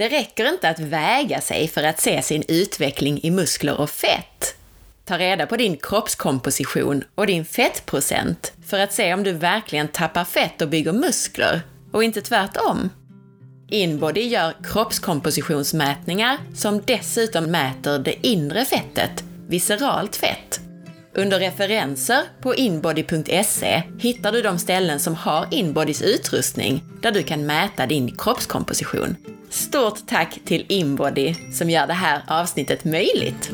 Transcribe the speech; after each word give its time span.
Det 0.00 0.08
räcker 0.08 0.48
inte 0.48 0.68
att 0.68 0.78
väga 0.78 1.40
sig 1.40 1.68
för 1.68 1.82
att 1.82 2.00
se 2.00 2.22
sin 2.22 2.44
utveckling 2.48 3.20
i 3.22 3.30
muskler 3.30 3.80
och 3.80 3.90
fett. 3.90 4.54
Ta 5.04 5.18
reda 5.18 5.46
på 5.46 5.56
din 5.56 5.76
kroppskomposition 5.76 7.04
och 7.14 7.26
din 7.26 7.44
fettprocent 7.44 8.52
för 8.66 8.78
att 8.78 8.92
se 8.92 9.14
om 9.14 9.22
du 9.22 9.32
verkligen 9.32 9.88
tappar 9.88 10.24
fett 10.24 10.62
och 10.62 10.68
bygger 10.68 10.92
muskler, 10.92 11.60
och 11.92 12.04
inte 12.04 12.20
tvärtom. 12.20 12.90
Inbody 13.68 14.20
gör 14.20 14.54
kroppskompositionsmätningar 14.64 16.38
som 16.54 16.82
dessutom 16.86 17.44
mäter 17.44 17.98
det 17.98 18.26
inre 18.26 18.64
fettet, 18.64 19.24
visceralt 19.48 20.16
fett. 20.16 20.60
Under 21.14 21.38
referenser 21.38 22.22
på 22.40 22.54
inbody.se 22.54 23.82
hittar 23.98 24.32
du 24.32 24.42
de 24.42 24.58
ställen 24.58 25.00
som 25.00 25.14
har 25.14 25.46
Inbodys 25.50 26.02
utrustning 26.02 26.84
där 27.02 27.12
du 27.12 27.22
kan 27.22 27.46
mäta 27.46 27.86
din 27.86 28.16
kroppskomposition. 28.16 29.16
Stort 29.48 30.06
tack 30.06 30.38
till 30.44 30.66
Inbody 30.68 31.34
som 31.52 31.70
gör 31.70 31.86
det 31.86 31.92
här 31.92 32.22
avsnittet 32.28 32.84
möjligt! 32.84 33.50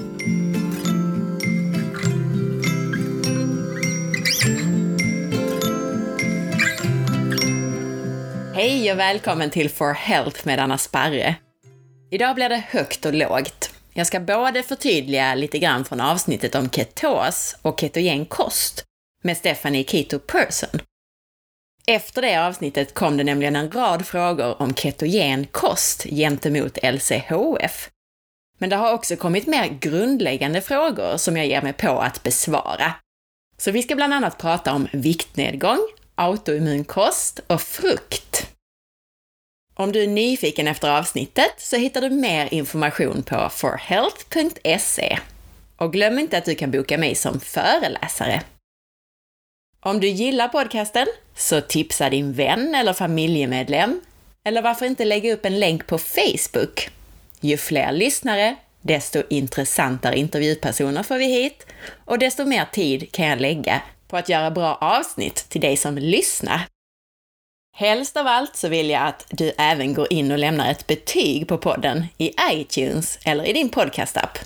Hej 8.54 8.92
och 8.92 8.98
välkommen 8.98 9.50
till 9.50 9.70
For 9.70 9.92
Health 9.92 10.46
med 10.46 10.58
Anna 10.58 10.78
Sparre. 10.78 11.36
Idag 12.10 12.34
blir 12.34 12.48
det 12.48 12.62
högt 12.68 13.06
och 13.06 13.14
lågt. 13.14 13.65
Jag 13.98 14.06
ska 14.06 14.20
både 14.20 14.62
förtydliga 14.62 15.34
lite 15.34 15.58
grann 15.58 15.84
från 15.84 16.00
avsnittet 16.00 16.54
om 16.54 16.70
ketos 16.70 17.56
och 17.62 17.80
ketogen 17.80 18.26
kost 18.26 18.84
med 19.22 19.36
Stephanie 19.36 19.84
Keto 19.84 20.18
Person. 20.18 20.80
Efter 21.86 22.22
det 22.22 22.46
avsnittet 22.46 22.94
kom 22.94 23.16
det 23.16 23.24
nämligen 23.24 23.56
en 23.56 23.70
rad 23.70 24.06
frågor 24.06 24.62
om 24.62 24.74
ketogen 24.74 25.46
kost 25.46 26.02
gentemot 26.02 26.78
LCHF. 26.82 27.90
Men 28.58 28.70
det 28.70 28.76
har 28.76 28.92
också 28.92 29.16
kommit 29.16 29.46
mer 29.46 29.68
grundläggande 29.80 30.60
frågor 30.60 31.16
som 31.16 31.36
jag 31.36 31.46
ger 31.46 31.62
mig 31.62 31.72
på 31.72 31.98
att 31.98 32.22
besvara. 32.22 32.94
Så 33.58 33.70
vi 33.70 33.82
ska 33.82 33.96
bland 33.96 34.14
annat 34.14 34.38
prata 34.38 34.72
om 34.72 34.88
viktnedgång, 34.92 35.88
autoimmun 36.14 36.84
kost 36.84 37.40
och 37.46 37.62
frukt. 37.62 38.55
Om 39.78 39.92
du 39.92 40.02
är 40.02 40.06
nyfiken 40.06 40.68
efter 40.68 40.98
avsnittet 40.98 41.54
så 41.58 41.76
hittar 41.76 42.00
du 42.00 42.10
mer 42.10 42.54
information 42.54 43.22
på 43.22 43.48
forhealth.se. 43.52 45.18
Och 45.76 45.92
glöm 45.92 46.18
inte 46.18 46.38
att 46.38 46.44
du 46.44 46.54
kan 46.54 46.70
boka 46.70 46.98
mig 46.98 47.14
som 47.14 47.40
föreläsare. 47.40 48.42
Om 49.80 50.00
du 50.00 50.08
gillar 50.08 50.48
podcasten, 50.48 51.06
så 51.34 51.60
tipsa 51.60 52.10
din 52.10 52.32
vän 52.32 52.74
eller 52.74 52.92
familjemedlem. 52.92 54.00
Eller 54.44 54.62
varför 54.62 54.86
inte 54.86 55.04
lägga 55.04 55.32
upp 55.32 55.44
en 55.44 55.60
länk 55.60 55.86
på 55.86 55.98
Facebook? 55.98 56.88
Ju 57.40 57.56
fler 57.56 57.92
lyssnare, 57.92 58.56
desto 58.82 59.22
intressantare 59.30 60.18
intervjupersoner 60.18 61.02
får 61.02 61.16
vi 61.18 61.24
hit 61.24 61.66
och 62.04 62.18
desto 62.18 62.44
mer 62.44 62.64
tid 62.72 63.12
kan 63.12 63.26
jag 63.26 63.40
lägga 63.40 63.82
på 64.08 64.16
att 64.16 64.28
göra 64.28 64.50
bra 64.50 64.74
avsnitt 64.74 65.46
till 65.48 65.60
dig 65.60 65.76
som 65.76 65.98
lyssnar. 65.98 66.66
Helst 67.78 68.16
av 68.16 68.26
allt 68.26 68.56
så 68.56 68.68
vill 68.68 68.90
jag 68.90 69.02
att 69.02 69.26
du 69.30 69.52
även 69.58 69.94
går 69.94 70.12
in 70.12 70.32
och 70.32 70.38
lämnar 70.38 70.70
ett 70.70 70.86
betyg 70.86 71.48
på 71.48 71.58
podden 71.58 72.04
i 72.18 72.32
iTunes 72.52 73.18
eller 73.24 73.44
i 73.44 73.52
din 73.52 73.68
podcastapp. 73.68 74.38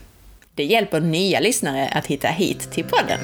Det 0.54 0.64
hjälper 0.64 1.00
nya 1.00 1.40
lyssnare 1.40 1.88
att 1.88 2.06
hitta 2.06 2.28
hit 2.28 2.72
till 2.72 2.84
podden. 2.84 3.18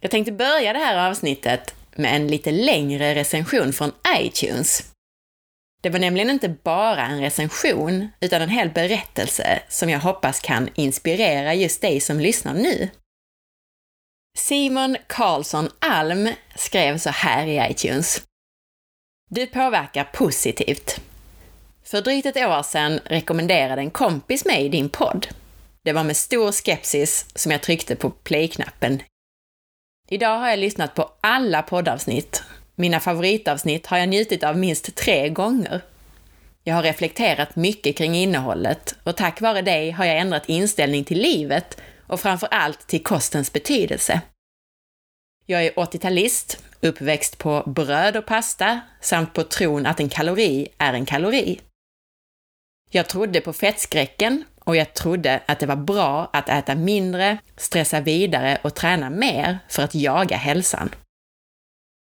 Jag 0.00 0.10
tänkte 0.10 0.32
börja 0.32 0.72
det 0.72 0.78
här 0.78 1.10
avsnittet 1.10 1.74
med 1.96 2.16
en 2.16 2.28
lite 2.28 2.50
längre 2.50 3.14
recension 3.14 3.72
från 3.72 3.92
iTunes. 4.20 4.92
Det 5.82 5.90
var 5.90 5.98
nämligen 5.98 6.30
inte 6.30 6.48
bara 6.48 7.06
en 7.06 7.20
recension, 7.20 8.08
utan 8.20 8.42
en 8.42 8.48
hel 8.48 8.70
berättelse 8.70 9.60
som 9.68 9.90
jag 9.90 10.00
hoppas 10.00 10.40
kan 10.40 10.68
inspirera 10.74 11.54
just 11.54 11.80
dig 11.80 12.00
som 12.00 12.20
lyssnar 12.20 12.54
nu. 12.54 12.88
Simon 14.38 14.96
Karlsson 15.06 15.68
Alm 15.78 16.28
skrev 16.56 16.98
så 16.98 17.10
här 17.10 17.46
i 17.46 17.70
iTunes. 17.70 18.22
Du 19.30 19.46
påverkar 19.46 20.04
positivt. 20.04 21.00
För 21.84 22.02
drygt 22.02 22.26
ett 22.26 22.36
år 22.36 22.62
sedan 22.62 23.00
rekommenderade 23.04 23.82
en 23.82 23.90
kompis 23.90 24.44
mig 24.44 24.68
din 24.68 24.88
podd. 24.88 25.26
Det 25.82 25.92
var 25.92 26.04
med 26.04 26.16
stor 26.16 26.52
skepsis 26.52 27.26
som 27.34 27.52
jag 27.52 27.62
tryckte 27.62 27.96
på 27.96 28.10
play-knappen. 28.10 29.02
Idag 30.08 30.38
har 30.38 30.48
jag 30.48 30.58
lyssnat 30.58 30.94
på 30.94 31.10
alla 31.20 31.62
poddavsnitt. 31.62 32.42
Mina 32.74 33.00
favoritavsnitt 33.00 33.86
har 33.86 33.98
jag 33.98 34.08
njutit 34.08 34.42
av 34.44 34.58
minst 34.58 34.96
tre 34.96 35.28
gånger. 35.28 35.80
Jag 36.64 36.74
har 36.74 36.82
reflekterat 36.82 37.56
mycket 37.56 37.96
kring 37.96 38.14
innehållet 38.14 38.94
och 39.04 39.16
tack 39.16 39.40
vare 39.40 39.62
dig 39.62 39.90
har 39.90 40.04
jag 40.04 40.18
ändrat 40.18 40.48
inställning 40.48 41.04
till 41.04 41.18
livet 41.18 41.76
och 42.06 42.20
framför 42.20 42.46
allt 42.50 42.86
till 42.86 43.02
kostens 43.02 43.52
betydelse. 43.52 44.20
Jag 45.46 45.64
är 45.64 45.70
80-talist, 45.72 46.62
uppväxt 46.80 47.38
på 47.38 47.62
bröd 47.66 48.16
och 48.16 48.26
pasta 48.26 48.80
samt 49.00 49.32
på 49.32 49.42
tron 49.42 49.86
att 49.86 50.00
en 50.00 50.08
kalori 50.08 50.68
är 50.78 50.92
en 50.92 51.06
kalori. 51.06 51.60
Jag 52.90 53.08
trodde 53.08 53.40
på 53.40 53.52
fettskräcken 53.52 54.44
och 54.58 54.76
jag 54.76 54.94
trodde 54.94 55.40
att 55.46 55.60
det 55.60 55.66
var 55.66 55.76
bra 55.76 56.30
att 56.32 56.48
äta 56.48 56.74
mindre, 56.74 57.38
stressa 57.56 58.00
vidare 58.00 58.58
och 58.62 58.74
träna 58.74 59.10
mer 59.10 59.58
för 59.68 59.82
att 59.82 59.94
jaga 59.94 60.36
hälsan. 60.36 60.94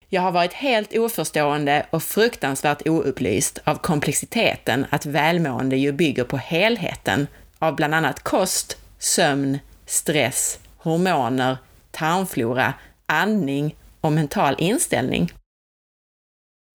Jag 0.09 0.21
har 0.21 0.31
varit 0.31 0.53
helt 0.53 0.97
oförstående 0.97 1.85
och 1.89 2.03
fruktansvärt 2.03 2.87
oupplyst 2.87 3.59
av 3.63 3.75
komplexiteten 3.75 4.85
att 4.89 5.05
välmående 5.05 5.77
ju 5.77 5.91
bygger 5.91 6.23
på 6.23 6.37
helheten 6.37 7.27
av 7.59 7.75
bland 7.75 7.95
annat 7.95 8.23
kost, 8.23 8.77
sömn, 8.99 9.59
stress, 9.93 10.59
hormoner, 10.77 11.57
tarmflora, 11.91 12.73
andning 13.05 13.75
och 14.01 14.11
mental 14.11 14.55
inställning. 14.57 15.31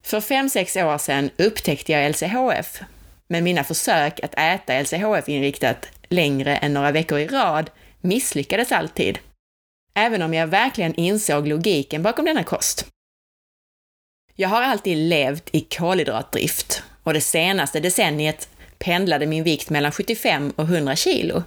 För 0.04 0.20
5-6 0.20 0.94
år 0.94 0.98
sedan 0.98 1.30
upptäckte 1.36 1.92
jag 1.92 2.10
LCHF, 2.10 2.80
men 3.28 3.44
mina 3.44 3.64
försök 3.64 4.20
att 4.20 4.34
äta 4.34 4.82
LCHF-inriktat 4.82 5.88
längre 6.08 6.56
än 6.56 6.74
några 6.74 6.90
veckor 6.90 7.18
i 7.18 7.26
rad 7.26 7.70
misslyckades 8.00 8.72
alltid. 8.72 9.18
Även 9.94 10.22
om 10.22 10.34
jag 10.34 10.46
verkligen 10.46 10.94
insåg 10.94 11.48
logiken 11.48 12.02
bakom 12.02 12.24
denna 12.24 12.44
kost. 12.44 12.86
Jag 14.34 14.48
har 14.48 14.62
alltid 14.62 14.96
levt 14.96 15.48
i 15.52 15.60
kolhydratdrift 15.60 16.82
och 17.02 17.14
det 17.14 17.20
senaste 17.20 17.80
decenniet 17.80 18.48
pendlade 18.78 19.26
min 19.26 19.44
vikt 19.44 19.70
mellan 19.70 19.92
75 19.92 20.52
och 20.56 20.64
100 20.64 20.96
kilo. 20.96 21.42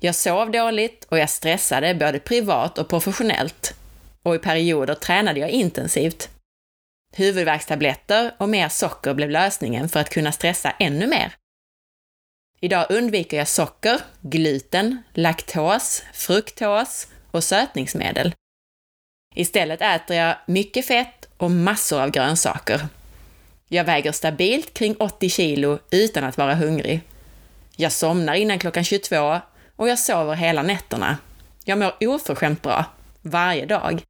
Jag 0.00 0.14
sov 0.14 0.50
dåligt 0.50 1.04
och 1.04 1.18
jag 1.18 1.30
stressade 1.30 1.94
både 1.94 2.18
privat 2.18 2.78
och 2.78 2.88
professionellt. 2.88 3.74
Och 4.22 4.34
i 4.34 4.38
perioder 4.38 4.94
tränade 4.94 5.40
jag 5.40 5.50
intensivt. 5.50 6.28
Huvudvärkstabletter 7.12 8.34
och 8.38 8.48
mer 8.48 8.68
socker 8.68 9.14
blev 9.14 9.30
lösningen 9.30 9.88
för 9.88 10.00
att 10.00 10.10
kunna 10.10 10.32
stressa 10.32 10.70
ännu 10.70 11.06
mer. 11.06 11.34
Idag 12.60 12.86
undviker 12.90 13.36
jag 13.36 13.48
socker, 13.48 14.00
gluten, 14.20 15.02
laktos, 15.14 16.02
fruktos 16.12 17.06
och 17.30 17.44
sötningsmedel. 17.44 18.34
Istället 19.34 19.82
äter 19.82 20.16
jag 20.16 20.36
mycket 20.46 20.86
fett 20.86 21.28
och 21.36 21.50
massor 21.50 22.00
av 22.02 22.10
grönsaker. 22.10 22.88
Jag 23.68 23.84
väger 23.84 24.12
stabilt 24.12 24.74
kring 24.74 24.96
80 24.96 25.28
kilo 25.28 25.78
utan 25.90 26.24
att 26.24 26.36
vara 26.36 26.54
hungrig. 26.54 27.00
Jag 27.76 27.92
somnar 27.92 28.34
innan 28.34 28.58
klockan 28.58 28.84
22 28.84 29.40
och 29.78 29.88
jag 29.88 29.98
sover 29.98 30.34
hela 30.34 30.62
nätterna. 30.62 31.18
Jag 31.64 31.78
mår 31.78 31.92
oförskämt 32.00 32.62
bra, 32.62 32.84
varje 33.22 33.66
dag. 33.66 34.02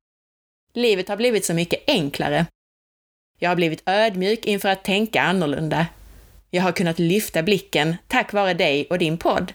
Livet 0.75 1.09
har 1.09 1.17
blivit 1.17 1.45
så 1.45 1.55
mycket 1.55 1.85
enklare. 1.87 2.47
Jag 3.39 3.51
har 3.51 3.57
blivit 3.57 3.83
ödmjuk 3.87 4.45
inför 4.47 4.69
att 4.69 4.85
tänka 4.85 5.23
annorlunda. 5.23 5.87
Jag 6.51 6.63
har 6.63 6.73
kunnat 6.73 6.99
lyfta 6.99 7.43
blicken 7.43 7.97
tack 8.07 8.33
vare 8.33 8.55
dig 8.55 8.87
och 8.91 8.99
din 8.99 9.19
podd. 9.19 9.53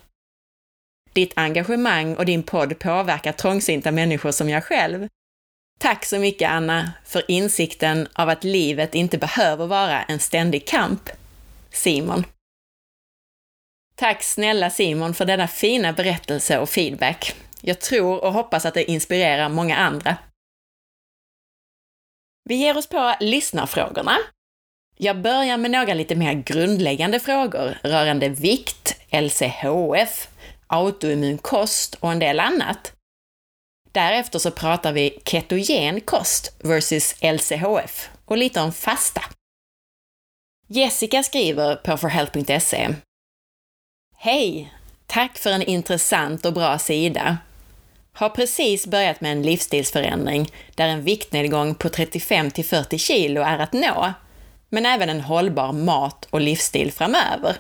Ditt 1.14 1.34
engagemang 1.36 2.16
och 2.16 2.26
din 2.26 2.44
podd 2.44 2.80
påverkar 2.80 3.32
trångsynta 3.32 3.92
människor 3.92 4.32
som 4.32 4.50
jag 4.50 4.64
själv. 4.64 5.08
Tack 5.80 6.06
så 6.06 6.20
mycket 6.20 6.50
Anna 6.50 6.92
för 7.06 7.32
insikten 7.32 8.08
av 8.14 8.30
att 8.30 8.44
livet 8.44 8.96
inte 8.96 9.18
behöver 9.18 9.68
vara 9.68 10.04
en 10.04 10.20
ständig 10.20 10.68
kamp. 10.68 11.10
Simon. 11.72 12.24
Tack 14.04 14.24
snälla 14.24 14.70
Simon 14.70 15.14
för 15.14 15.26
denna 15.26 15.48
fina 15.48 15.94
berättelse 15.94 16.60
och 16.60 16.70
feedback. 16.70 17.36
Jag 17.62 17.82
tror 17.82 18.24
och 18.24 18.34
hoppas 18.34 18.66
att 18.66 18.74
det 18.74 18.92
inspirerar 18.92 19.50
många 19.50 19.78
andra. 19.78 20.18
Vi 22.50 22.56
ger 22.56 22.78
oss 22.78 22.88
på 22.88 23.16
lyssnarfrågorna. 23.20 24.18
Jag 24.98 25.22
börjar 25.22 25.58
med 25.58 25.72
några 25.72 25.94
lite 25.94 26.16
mer 26.16 26.34
grundläggande 26.34 27.20
frågor 27.20 27.78
rörande 27.84 28.30
vikt, 28.30 28.96
LCHF, 29.12 30.28
autoimmun 30.68 31.38
kost 31.38 31.96
och 31.96 32.12
en 32.12 32.20
del 32.20 32.40
annat. 32.40 32.94
Därefter 33.92 34.40
så 34.40 34.52
pratar 34.52 34.94
vi 34.94 35.22
ketogen 35.26 36.02
kost 36.02 36.56
versus 36.64 37.16
LCHF 37.22 38.10
och 38.26 38.38
lite 38.38 38.62
om 38.62 38.74
fasta. 38.74 39.22
Jessica 40.68 41.24
skriver 41.24 41.76
på 41.76 41.98
forhealth.se 41.98 42.96
Hej! 44.26 44.74
Tack 45.08 45.38
för 45.38 45.50
en 45.50 45.62
intressant 45.62 46.46
och 46.46 46.54
bra 46.54 46.80
sida. 46.80 47.38
Har 48.14 48.30
precis 48.30 48.88
börjat 48.88 49.22
med 49.22 49.32
en 49.32 49.42
livsstilsförändring 49.42 50.52
där 50.76 50.88
en 50.88 51.04
viktnedgång 51.04 51.76
på 51.76 51.90
35 51.90 52.52
till 52.52 52.66
40 52.66 52.98
kilo 52.98 53.42
är 53.42 53.60
att 53.60 53.74
nå, 53.74 54.14
men 54.70 54.86
även 54.86 55.10
en 55.10 55.22
hållbar 55.22 55.72
mat 55.74 56.28
och 56.30 56.42
livsstil 56.42 56.92
framöver. 56.92 57.58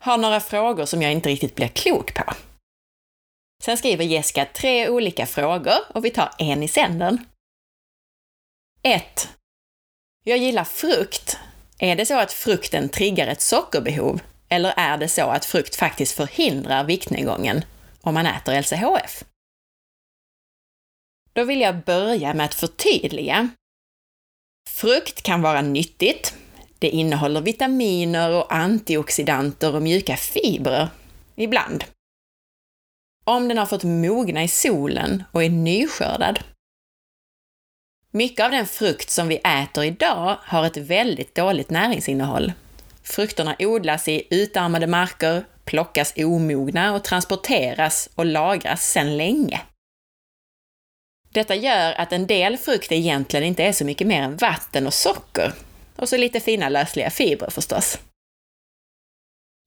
Har 0.00 0.18
några 0.18 0.40
frågor 0.40 0.84
som 0.84 1.02
jag 1.02 1.12
inte 1.12 1.28
riktigt 1.28 1.54
blir 1.54 1.68
klok 1.68 2.14
på. 2.14 2.32
Sen 3.62 3.76
skriver 3.76 4.04
Jessica 4.04 4.44
tre 4.44 4.88
olika 4.88 5.26
frågor 5.26 5.78
och 5.94 6.04
vi 6.04 6.10
tar 6.10 6.30
en 6.38 6.62
i 6.62 6.68
sänden. 6.68 7.26
1. 8.82 9.28
Jag 10.24 10.38
gillar 10.38 10.64
frukt. 10.64 11.38
Är 11.78 11.96
det 11.96 12.06
så 12.06 12.18
att 12.18 12.32
frukten 12.32 12.88
triggar 12.88 13.26
ett 13.26 13.40
sockerbehov? 13.40 14.20
Eller 14.54 14.74
är 14.76 14.98
det 14.98 15.08
så 15.08 15.30
att 15.30 15.44
frukt 15.44 15.76
faktiskt 15.76 16.16
förhindrar 16.16 16.84
viktnedgången 16.84 17.64
om 18.00 18.14
man 18.14 18.26
äter 18.26 18.60
LCHF? 18.60 19.24
Då 21.32 21.44
vill 21.44 21.60
jag 21.60 21.84
börja 21.84 22.34
med 22.34 22.46
att 22.46 22.54
förtydliga. 22.54 23.48
Frukt 24.68 25.22
kan 25.22 25.42
vara 25.42 25.62
nyttigt. 25.62 26.36
Det 26.78 26.88
innehåller 26.88 27.40
vitaminer 27.40 28.30
och 28.30 28.54
antioxidanter 28.54 29.74
och 29.74 29.82
mjuka 29.82 30.16
fibrer. 30.16 30.88
Ibland. 31.34 31.84
Om 33.24 33.48
den 33.48 33.58
har 33.58 33.66
fått 33.66 33.84
mogna 33.84 34.42
i 34.42 34.48
solen 34.48 35.22
och 35.32 35.44
är 35.44 35.50
nyskördad. 35.50 36.38
Mycket 38.10 38.44
av 38.44 38.50
den 38.50 38.66
frukt 38.66 39.10
som 39.10 39.28
vi 39.28 39.36
äter 39.36 39.84
idag 39.84 40.38
har 40.42 40.66
ett 40.66 40.76
väldigt 40.76 41.34
dåligt 41.34 41.70
näringsinnehåll. 41.70 42.52
Frukterna 43.04 43.56
odlas 43.58 44.08
i 44.08 44.26
utarmade 44.30 44.86
marker, 44.86 45.44
plockas 45.64 46.12
omogna 46.16 46.94
och 46.94 47.04
transporteras 47.04 48.08
och 48.14 48.26
lagras 48.26 48.90
sedan 48.90 49.16
länge. 49.16 49.60
Detta 51.28 51.54
gör 51.54 51.92
att 51.92 52.12
en 52.12 52.26
del 52.26 52.56
frukt 52.56 52.92
egentligen 52.92 53.46
inte 53.46 53.64
är 53.64 53.72
så 53.72 53.84
mycket 53.84 54.06
mer 54.06 54.22
än 54.22 54.36
vatten 54.36 54.86
och 54.86 54.94
socker. 54.94 55.52
Och 55.96 56.08
så 56.08 56.16
lite 56.16 56.40
fina 56.40 56.68
lösliga 56.68 57.10
fibrer 57.10 57.50
förstås. 57.50 57.98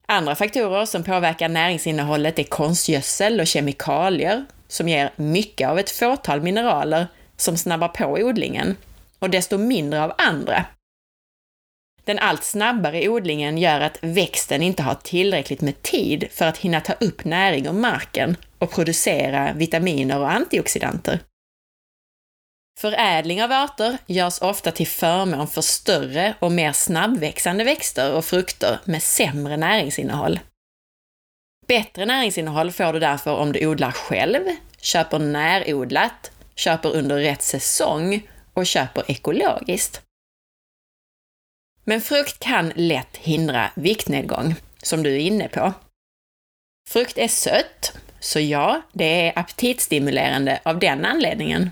Andra 0.08 0.36
faktorer 0.36 0.86
som 0.86 1.04
påverkar 1.04 1.50
näringsinnehållet 1.50 2.40
är 2.40 2.44
konstgödsel 2.44 3.40
och 3.40 3.48
kemikalier, 3.48 4.46
som 4.68 4.88
ger 4.88 5.14
mycket 5.16 5.70
av 5.70 5.80
ett 5.80 5.92
fåtal 5.92 6.42
mineraler 6.42 7.08
som 7.38 7.58
snabbar 7.58 7.88
på 7.88 8.06
odlingen, 8.06 8.78
och 9.20 9.30
desto 9.30 9.58
mindre 9.58 10.04
av 10.04 10.14
andra. 10.18 10.66
Den 12.08 12.20
allt 12.20 12.44
snabbare 12.44 13.10
odlingen 13.10 13.58
gör 13.58 13.82
att 13.82 13.98
växten 14.02 14.62
inte 14.62 14.84
har 14.84 14.96
tillräckligt 14.96 15.62
med 15.62 15.82
tid 15.82 16.28
för 16.32 16.46
att 16.46 16.58
hinna 16.58 16.82
ta 16.82 16.94
upp 16.94 17.26
näring 17.26 17.66
ur 17.66 17.72
marken 17.72 18.38
och 18.60 18.72
producera 18.72 19.54
vitaminer 19.54 20.20
och 20.20 20.32
antioxidanter. 20.32 21.20
Förädling 22.80 23.44
av 23.44 23.52
arter 23.52 23.98
görs 24.06 24.42
ofta 24.42 24.72
till 24.72 24.88
förmån 24.88 25.48
för 25.48 25.62
större 25.62 26.34
och 26.40 26.52
mer 26.52 26.72
snabbväxande 26.72 27.64
växter 27.64 28.14
och 28.14 28.26
frukter 28.26 28.80
med 28.86 29.04
sämre 29.04 29.58
näringsinnehåll. 29.58 30.40
Bättre 31.68 32.06
näringsinnehåll 32.06 32.72
får 32.72 32.94
du 32.94 33.00
därför 33.00 33.36
om 33.36 33.52
du 33.52 33.68
odlar 33.68 33.92
själv, 33.92 34.42
köper 34.82 35.20
närodlat, 35.20 36.32
köper 36.56 36.96
under 36.96 37.18
rätt 37.18 37.42
säsong 37.42 38.28
och 38.54 38.66
köper 38.66 39.12
ekologiskt. 39.12 40.07
Men 41.90 42.02
frukt 42.02 42.40
kan 42.40 42.72
lätt 42.76 43.18
hindra 43.18 43.72
viktnedgång, 43.76 44.56
som 44.84 45.04
du 45.04 45.14
är 45.14 45.20
inne 45.20 45.48
på. 45.48 45.74
Frukt 46.90 47.18
är 47.18 47.28
sött, 47.28 47.98
så 48.20 48.40
ja, 48.40 48.82
det 48.94 49.28
är 49.28 49.40
aptitstimulerande 49.40 50.62
av 50.66 50.80
den 50.80 51.06
anledningen. 51.06 51.72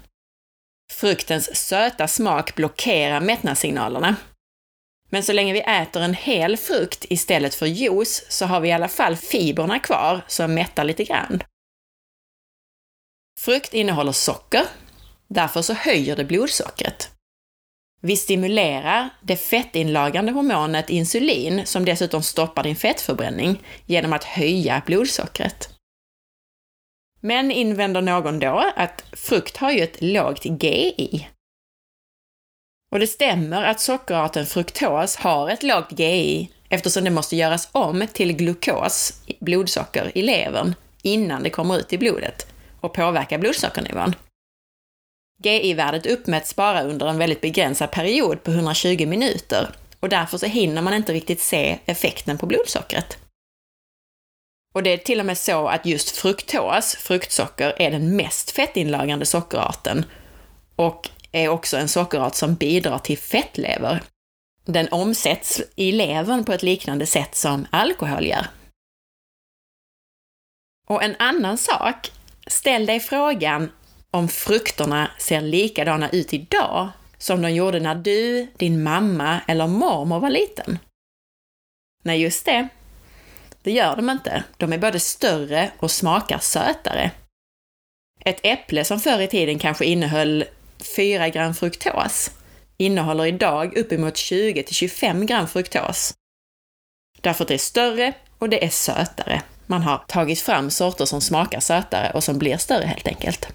Fruktens 0.94 1.56
söta 1.56 2.08
smak 2.08 2.56
blockerar 2.56 3.22
mättnadssignalerna. 3.22 4.16
Men 5.10 5.24
så 5.24 5.34
länge 5.34 5.54
vi 5.54 5.62
äter 5.62 6.02
en 6.02 6.14
hel 6.14 6.58
frukt 6.58 7.06
istället 7.10 7.56
för 7.56 7.66
juice 7.66 8.26
så 8.30 8.46
har 8.46 8.60
vi 8.60 8.70
i 8.70 8.72
alla 8.74 8.88
fall 8.88 9.16
fibrerna 9.16 9.80
kvar 9.80 10.22
som 10.28 10.54
mättar 10.54 10.84
lite 10.84 11.04
grann. 11.04 11.44
Frukt 13.40 13.74
innehåller 13.74 14.12
socker, 14.12 14.66
därför 15.28 15.62
så 15.62 15.74
höjer 15.74 16.16
det 16.16 16.26
blodsockret. 16.26 17.15
Vi 18.06 18.18
stimulerar 18.18 19.10
det 19.22 19.38
fettinlagrande 19.38 20.31
hormonet 20.31 20.90
insulin, 20.90 21.66
som 21.66 21.86
dessutom 21.86 22.24
stoppar 22.24 22.63
din 22.63 22.75
fettförbränning, 22.75 23.63
genom 23.86 24.13
att 24.13 24.24
höja 24.24 24.81
blodsockret. 24.86 25.69
Men 27.22 27.52
invänder 27.52 28.02
någon 28.02 28.40
då 28.40 28.72
att 28.75 29.04
frukt 29.12 29.57
har 29.57 29.72
ju 29.72 29.81
ett 29.81 30.02
lågt 30.02 30.46
GI. 30.46 31.28
Och 32.92 33.00
det 33.00 33.07
stämmer 33.07 33.63
att 33.63 33.80
sockerarten 33.80 34.46
fruktos 34.46 35.16
har 35.16 35.50
ett 35.50 35.63
lågt 35.63 36.00
GI 36.00 36.51
eftersom 36.69 37.04
det 37.04 37.12
måste 37.12 37.36
göras 37.36 37.69
om 37.72 38.08
till 38.13 38.34
glukos, 38.34 39.13
blodsocker, 39.40 40.12
i 40.16 40.22
levern 40.22 40.75
innan 41.01 41.44
det 41.44 41.50
kommer 41.50 41.78
ut 41.78 41.94
i 41.94 41.98
blodet 41.98 42.48
och 42.81 42.94
påverkar 42.94 43.38
blodsockernivån. 43.38 44.16
GI-värdet 45.44 46.06
uppmäts 46.06 46.56
bara 46.56 46.84
under 46.84 47.08
en 47.08 47.18
väldigt 47.18 47.42
begränsad 47.42 47.92
period 47.92 48.44
på 48.44 48.52
120 48.52 49.06
minuter 49.08 49.70
och 50.00 50.10
därför 50.10 50.38
så 50.38 50.46
hinner 50.46 50.82
man 50.82 50.94
inte 50.94 51.14
riktigt 51.14 51.42
se 51.42 51.80
effekten 51.86 52.38
på 52.38 52.46
blodsockret. 52.46 53.18
Och 54.74 54.84
det 54.84 54.94
är 54.94 54.98
till 54.98 55.20
och 55.20 55.26
med 55.26 55.38
så 55.38 55.68
att 55.68 55.86
just 55.86 56.18
fruktos, 56.18 56.96
fruktsocker, 56.96 57.74
är 57.82 57.92
den 57.92 58.16
mest 58.16 58.52
fettinlagrande 58.52 59.26
sockerarten 59.26 60.06
och 60.76 61.10
är 61.32 61.50
också 61.50 61.78
en 61.78 61.88
sockerart 61.88 62.36
som 62.36 62.56
bidrar 62.56 63.00
till 63.00 63.18
fettlever. 63.18 64.04
Den 64.66 64.88
omsätts 64.92 65.62
i 65.76 65.92
levern 65.92 66.44
på 66.44 66.54
ett 66.54 66.64
liknande 66.64 67.06
sätt 67.06 67.36
som 67.36 67.68
alkohol 67.72 68.26
gör. 68.26 68.48
Och 70.88 71.04
en 71.04 71.16
annan 71.20 71.58
sak, 71.58 72.12
ställ 72.48 72.86
dig 72.86 73.00
frågan 73.00 73.72
om 74.16 74.28
frukterna 74.28 75.12
ser 75.18 75.42
likadana 75.42 76.10
ut 76.10 76.34
idag 76.34 76.90
som 77.18 77.42
de 77.42 77.52
gjorde 77.52 77.80
när 77.80 77.96
du, 77.96 78.48
din 78.58 78.84
mamma 78.84 79.42
eller 79.48 79.68
mormor 79.68 80.20
var 80.20 80.30
liten? 80.30 80.80
Nej, 82.04 82.22
just 82.22 82.46
det. 82.46 82.68
Det 83.63 83.72
gör 83.72 83.96
de 83.96 84.10
inte. 84.10 84.44
De 84.58 84.74
är 84.74 84.78
både 84.78 85.00
större 85.00 85.72
och 85.80 85.92
smakar 85.92 86.39
sötare. 86.39 87.12
Ett 88.20 88.39
äpple 88.44 88.84
som 88.84 89.00
förr 89.00 89.22
i 89.22 89.28
tiden 89.28 89.60
kanske 89.60 89.86
innehöll 89.86 90.46
4 90.96 91.30
gram 91.30 91.54
fruktos 91.54 92.32
innehåller 92.78 93.25
idag 93.25 93.78
uppemot 93.78 94.13
20-25 94.13 95.25
gram 95.25 95.48
fruktos. 95.48 96.13
Därför 97.22 97.44
att 97.44 97.48
det 97.48 97.54
är 97.54 97.58
större 97.58 98.13
och 98.39 98.50
det 98.50 98.66
är 98.66 98.70
sötare. 98.70 99.42
Man 99.66 99.82
har 99.82 99.98
tagit 100.08 100.39
fram 100.39 100.70
sorter 100.70 101.06
som 101.06 101.22
smakar 101.22 101.60
sötare 101.60 102.12
och 102.13 102.24
som 102.24 102.38
blir 102.38 102.58
större 102.58 102.86
helt 102.86 103.08
enkelt. 103.08 103.48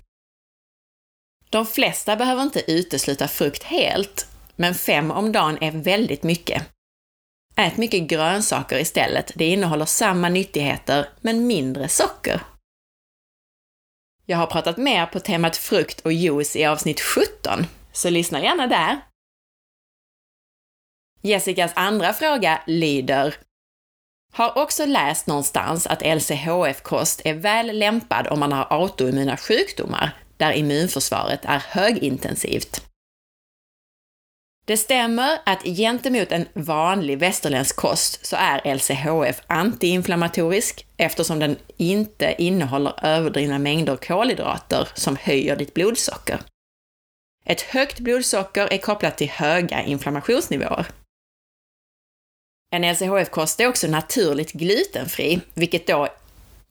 De 1.50 1.66
flesta 1.66 2.16
behöver 2.16 2.42
inte 2.42 2.72
utesluta 2.72 3.28
frukt 3.28 3.62
helt, 3.62 4.26
men 4.56 4.74
fem 4.74 5.10
om 5.10 5.32
dagen 5.32 5.58
är 5.60 5.70
väldigt 5.70 6.22
mycket. 6.22 6.62
Ät 7.56 7.76
mycket 7.76 8.08
grönsaker 8.08 8.78
istället. 8.78 9.32
Det 9.34 9.44
innehåller 9.44 9.84
samma 9.84 10.28
nyttigheter, 10.28 11.08
men 11.20 11.46
mindre 11.46 11.88
socker. 11.88 12.40
Jag 14.26 14.38
har 14.38 14.46
pratat 14.46 14.76
mer 14.76 15.06
på 15.06 15.20
temat 15.20 15.56
frukt 15.56 16.00
och 16.00 16.12
juice 16.12 16.56
i 16.56 16.64
avsnitt 16.64 17.00
17, 17.00 17.66
så 17.92 18.10
lyssna 18.10 18.42
gärna 18.42 18.66
där. 18.66 19.00
Jessicas 21.22 21.72
andra 21.74 22.12
fråga 22.12 22.62
lyder 22.66 23.34
har 24.32 24.58
också 24.58 24.86
läst 24.86 25.26
någonstans 25.26 25.86
att 25.86 26.02
LCHF-kost 26.02 27.20
är 27.24 27.34
väl 27.34 27.78
lämpad 27.78 28.26
om 28.26 28.40
man 28.40 28.52
har 28.52 28.66
autoimmuna 28.70 29.36
sjukdomar, 29.36 30.16
där 30.40 30.52
immunförsvaret 30.52 31.44
är 31.44 31.58
högintensivt. 31.68 32.86
Det 34.66 34.76
stämmer 34.76 35.38
att 35.46 35.62
gentemot 35.62 36.32
en 36.32 36.46
vanlig 36.54 37.18
västerländsk 37.18 37.76
kost 37.76 38.26
så 38.26 38.36
är 38.36 38.74
LCHF 38.74 39.42
antiinflammatorisk 39.46 40.86
eftersom 40.96 41.38
den 41.38 41.56
inte 41.76 42.34
innehåller 42.38 43.04
överdrivna 43.04 43.58
mängder 43.58 43.96
kolhydrater 43.96 44.88
som 44.94 45.16
höjer 45.16 45.56
ditt 45.56 45.74
blodsocker. 45.74 46.40
Ett 47.44 47.60
högt 47.60 48.00
blodsocker 48.00 48.72
är 48.72 48.78
kopplat 48.78 49.18
till 49.18 49.30
höga 49.30 49.82
inflammationsnivåer. 49.82 50.86
En 52.72 52.94
LCHF-kost 52.94 53.60
är 53.60 53.68
också 53.68 53.86
naturligt 53.88 54.52
glutenfri, 54.52 55.40
vilket 55.54 55.86
då 55.86 56.08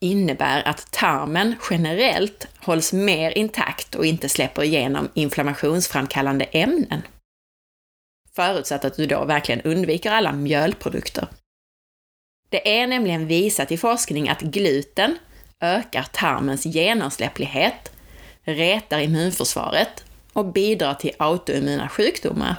innebär 0.00 0.68
att 0.68 0.92
tarmen 0.92 1.54
generellt 1.70 2.46
hålls 2.58 2.92
mer 2.92 3.38
intakt 3.38 3.94
och 3.94 4.06
inte 4.06 4.28
släpper 4.28 4.62
igenom 4.62 5.08
inflammationsframkallande 5.14 6.44
ämnen. 6.44 7.02
Förutsatt 8.32 8.84
att 8.84 8.96
du 8.96 9.06
då 9.06 9.24
verkligen 9.24 9.60
undviker 9.60 10.10
alla 10.10 10.32
mjölprodukter. 10.32 11.28
Det 12.48 12.80
är 12.80 12.86
nämligen 12.86 13.26
visat 13.26 13.72
i 13.72 13.78
forskning 13.78 14.28
att 14.28 14.40
gluten 14.40 15.18
ökar 15.60 16.06
tarmens 16.12 16.66
genomsläpplighet, 16.66 17.92
retar 18.42 19.00
immunförsvaret 19.00 20.04
och 20.32 20.52
bidrar 20.52 20.94
till 20.94 21.12
autoimmuna 21.18 21.88
sjukdomar. 21.88 22.56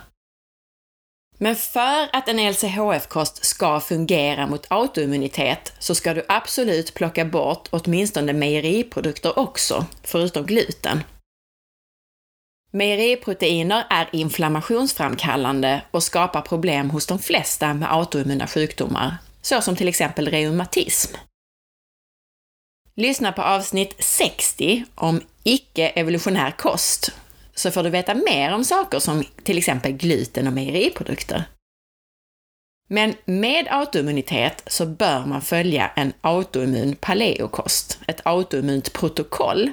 Men 1.44 1.56
för 1.56 2.10
att 2.14 2.28
en 2.28 2.52
LCHF-kost 2.52 3.46
ska 3.46 3.80
fungera 3.80 4.48
mot 4.48 4.66
autoimmunitet 4.70 5.74
så 5.80 5.96
ska 5.96 6.14
du 6.14 6.26
absolut 6.28 6.94
plocka 6.94 7.26
bort 7.26 7.68
åtminstone 7.72 8.34
mejeriprodukter 8.34 9.40
också, 9.40 9.86
förutom 10.04 10.46
gluten. 10.46 11.04
Mejeriproteiner 12.72 13.86
är 13.90 14.10
inflammationsframkallande 14.12 15.82
och 15.92 16.04
skapar 16.04 16.42
problem 16.42 16.90
hos 16.90 17.06
de 17.06 17.20
flesta 17.20 17.74
med 17.74 17.94
autoimmuna 17.94 18.48
sjukdomar, 18.48 19.18
såsom 19.42 19.76
till 19.76 19.88
exempel 19.88 20.28
reumatism. 20.28 21.16
Lyssna 22.96 23.32
på 23.32 23.42
avsnitt 23.42 23.96
60 24.00 24.86
om 24.96 25.22
icke-evolutionär 25.44 26.52
kost 26.52 27.12
så 27.62 27.72
får 27.72 27.84
du 27.84 27.90
veta 27.90 28.14
mer 28.14 28.54
om 28.54 28.66
saker 28.66 29.00
som 29.00 29.24
till 29.44 29.58
exempel 29.58 29.92
gluten 29.92 30.48
och 30.48 30.54
mejeriprodukter. 30.54 31.44
Men 32.88 33.16
med 33.26 33.68
autoimmunitet 33.70 34.64
så 34.68 34.86
bör 34.86 35.26
man 35.26 35.42
följa 35.42 35.92
en 35.96 36.14
autoimmun 36.22 36.96
paleokost, 36.96 38.00
ett 38.08 38.22
autoimmunt 38.24 38.94
protokoll. 38.94 39.72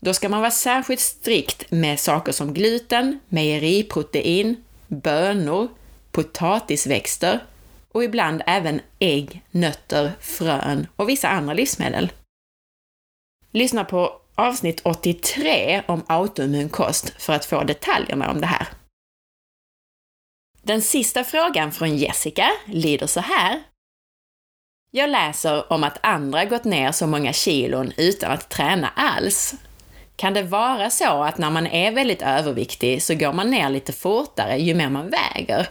Då 0.00 0.14
ska 0.14 0.28
man 0.28 0.40
vara 0.40 0.50
särskilt 0.50 1.00
strikt 1.00 1.70
med 1.70 2.00
saker 2.00 2.32
som 2.32 2.54
gluten, 2.54 3.20
mejeriprotein, 3.28 4.64
bönor, 4.86 5.68
potatisväxter 6.10 7.40
och 7.92 8.04
ibland 8.04 8.42
även 8.46 8.80
ägg, 8.98 9.42
nötter, 9.50 10.12
frön 10.20 10.86
och 10.96 11.08
vissa 11.08 11.28
andra 11.28 11.54
livsmedel. 11.54 12.12
Lyssna 13.50 13.84
på 13.84 14.20
avsnitt 14.38 14.80
83 14.84 15.82
om 15.86 16.04
autoimmun 16.06 16.68
kost 16.68 17.22
för 17.22 17.32
att 17.32 17.44
få 17.44 17.64
detaljerna 17.64 18.30
om 18.30 18.40
det 18.40 18.46
här. 18.46 18.68
Den 20.62 20.82
sista 20.82 21.24
frågan 21.24 21.72
från 21.72 21.96
Jessica 21.96 22.50
lyder 22.66 23.06
så 23.06 23.20
här. 23.20 23.62
Jag 24.90 25.10
läser 25.10 25.72
om 25.72 25.84
att 25.84 25.98
andra 26.02 26.44
gått 26.44 26.64
ner 26.64 26.92
så 26.92 27.06
många 27.06 27.32
kilon 27.32 27.92
utan 27.96 28.32
att 28.32 28.50
träna 28.50 28.88
alls. 28.88 29.54
Kan 30.16 30.34
det 30.34 30.42
vara 30.42 30.90
så 30.90 31.22
att 31.22 31.38
när 31.38 31.50
man 31.50 31.66
är 31.66 31.92
väldigt 31.92 32.22
överviktig 32.22 33.02
så 33.02 33.14
går 33.14 33.32
man 33.32 33.50
ner 33.50 33.70
lite 33.70 33.92
fortare 33.92 34.58
ju 34.58 34.74
mer 34.74 34.88
man 34.88 35.10
väger? 35.10 35.68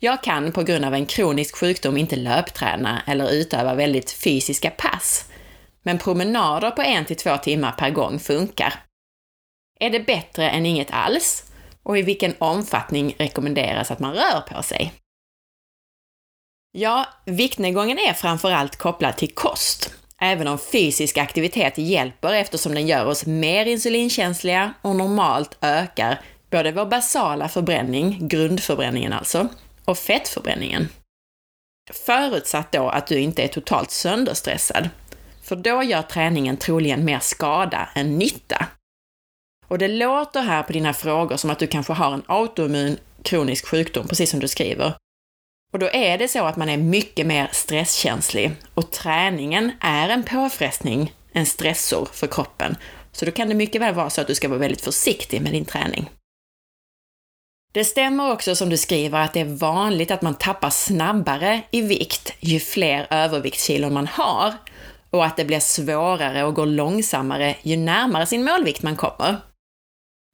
Jag 0.00 0.22
kan 0.22 0.52
på 0.52 0.62
grund 0.62 0.84
av 0.84 0.94
en 0.94 1.06
kronisk 1.06 1.56
sjukdom 1.56 1.96
inte 1.96 2.16
löpträna 2.16 3.02
eller 3.06 3.32
utöva 3.32 3.74
väldigt 3.74 4.10
fysiska 4.10 4.70
pass, 4.70 5.24
men 5.82 5.98
promenader 5.98 6.70
på 6.70 6.82
en 6.82 7.04
till 7.04 7.16
två 7.16 7.36
timmar 7.36 7.72
per 7.72 7.90
gång 7.90 8.18
funkar. 8.18 8.74
Är 9.80 9.90
det 9.90 10.00
bättre 10.00 10.50
än 10.50 10.66
inget 10.66 10.90
alls? 10.90 11.44
Och 11.82 11.98
i 11.98 12.02
vilken 12.02 12.34
omfattning 12.38 13.14
rekommenderas 13.18 13.90
att 13.90 13.98
man 13.98 14.14
rör 14.14 14.40
på 14.40 14.62
sig? 14.62 14.92
Ja, 16.72 17.06
viktnedgången 17.24 17.98
är 17.98 18.12
framförallt 18.12 18.76
kopplad 18.76 19.16
till 19.16 19.34
kost, 19.34 19.94
även 20.20 20.48
om 20.48 20.58
fysisk 20.58 21.18
aktivitet 21.18 21.78
hjälper 21.78 22.32
eftersom 22.32 22.74
den 22.74 22.86
gör 22.86 23.06
oss 23.06 23.26
mer 23.26 23.66
insulinkänsliga 23.66 24.74
och 24.82 24.96
normalt 24.96 25.58
ökar 25.60 26.20
både 26.50 26.72
vår 26.72 26.86
basala 26.86 27.48
förbränning, 27.48 28.28
grundförbränningen 28.28 29.12
alltså, 29.12 29.48
och 29.84 29.98
fettförbränningen. 29.98 30.88
Förutsatt 32.06 32.72
då 32.72 32.88
att 32.88 33.06
du 33.06 33.20
inte 33.20 33.42
är 33.42 33.48
totalt 33.48 33.90
sönderstressad, 33.90 34.88
för 35.48 35.56
då 35.56 35.82
gör 35.82 36.02
träningen 36.02 36.56
troligen 36.56 37.04
mer 37.04 37.18
skada 37.18 37.88
än 37.94 38.18
nytta. 38.18 38.66
Och 39.68 39.78
det 39.78 39.88
låter 39.88 40.42
här 40.42 40.62
på 40.62 40.72
dina 40.72 40.94
frågor 40.94 41.36
som 41.36 41.50
att 41.50 41.58
du 41.58 41.66
kanske 41.66 41.92
har 41.92 42.14
en 42.14 42.22
autoimmun 42.26 42.98
kronisk 43.22 43.66
sjukdom, 43.66 44.08
precis 44.08 44.30
som 44.30 44.40
du 44.40 44.48
skriver. 44.48 44.94
Och 45.72 45.78
då 45.78 45.90
är 45.92 46.18
det 46.18 46.28
så 46.28 46.44
att 46.44 46.56
man 46.56 46.68
är 46.68 46.76
mycket 46.76 47.26
mer 47.26 47.48
stresskänslig 47.52 48.50
och 48.74 48.90
träningen 48.90 49.72
är 49.80 50.08
en 50.08 50.22
påfrestning, 50.22 51.12
en 51.32 51.46
stressor 51.46 52.08
för 52.12 52.26
kroppen. 52.26 52.76
Så 53.12 53.24
då 53.24 53.30
kan 53.30 53.48
det 53.48 53.54
mycket 53.54 53.80
väl 53.80 53.94
vara 53.94 54.10
så 54.10 54.20
att 54.20 54.26
du 54.26 54.34
ska 54.34 54.48
vara 54.48 54.58
väldigt 54.58 54.80
försiktig 54.80 55.42
med 55.42 55.52
din 55.52 55.64
träning. 55.64 56.10
Det 57.72 57.84
stämmer 57.84 58.32
också 58.32 58.54
som 58.54 58.68
du 58.68 58.76
skriver 58.76 59.20
att 59.20 59.32
det 59.32 59.40
är 59.40 59.56
vanligt 59.56 60.10
att 60.10 60.22
man 60.22 60.34
tappar 60.34 60.70
snabbare 60.70 61.62
i 61.70 61.82
vikt 61.82 62.32
ju 62.40 62.60
fler 62.60 63.06
överviktskilon 63.10 63.94
man 63.94 64.06
har 64.06 64.54
och 65.10 65.24
att 65.24 65.36
det 65.36 65.44
blir 65.44 65.60
svårare 65.60 66.44
och 66.44 66.54
går 66.54 66.66
långsammare 66.66 67.56
ju 67.62 67.76
närmare 67.76 68.26
sin 68.26 68.44
målvikt 68.44 68.82
man 68.82 68.96
kommer. 68.96 69.36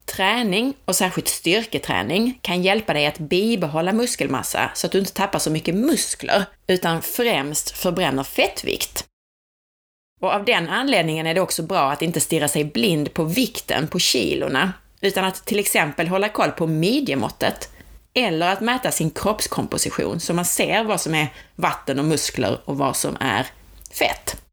Träning, 0.06 0.74
och 0.84 0.96
särskilt 0.96 1.28
styrketräning, 1.28 2.38
kan 2.42 2.62
hjälpa 2.62 2.92
dig 2.92 3.06
att 3.06 3.18
bibehålla 3.18 3.92
muskelmassa 3.92 4.70
så 4.74 4.86
att 4.86 4.92
du 4.92 4.98
inte 4.98 5.12
tappar 5.12 5.38
så 5.38 5.50
mycket 5.50 5.74
muskler, 5.74 6.44
utan 6.66 7.02
främst 7.02 7.70
förbränner 7.70 8.22
fettvikt. 8.22 9.06
Och 10.20 10.32
av 10.32 10.44
den 10.44 10.68
anledningen 10.68 11.26
är 11.26 11.34
det 11.34 11.40
också 11.40 11.62
bra 11.62 11.90
att 11.90 12.02
inte 12.02 12.20
stirra 12.20 12.48
sig 12.48 12.64
blind 12.64 13.14
på 13.14 13.24
vikten 13.24 13.88
på 13.88 13.98
kilorna, 13.98 14.72
utan 15.00 15.24
att 15.24 15.44
till 15.44 15.58
exempel 15.58 16.08
hålla 16.08 16.28
koll 16.28 16.50
på 16.50 16.66
midjemåttet, 16.66 17.70
eller 18.14 18.52
att 18.52 18.60
mäta 18.60 18.90
sin 18.90 19.10
kroppskomposition 19.10 20.20
så 20.20 20.34
man 20.34 20.44
ser 20.44 20.84
vad 20.84 21.00
som 21.00 21.14
är 21.14 21.28
vatten 21.56 21.98
och 21.98 22.04
muskler 22.04 22.60
och 22.64 22.78
vad 22.78 22.96
som 22.96 23.16
är 23.20 23.46
fett. 23.98 24.43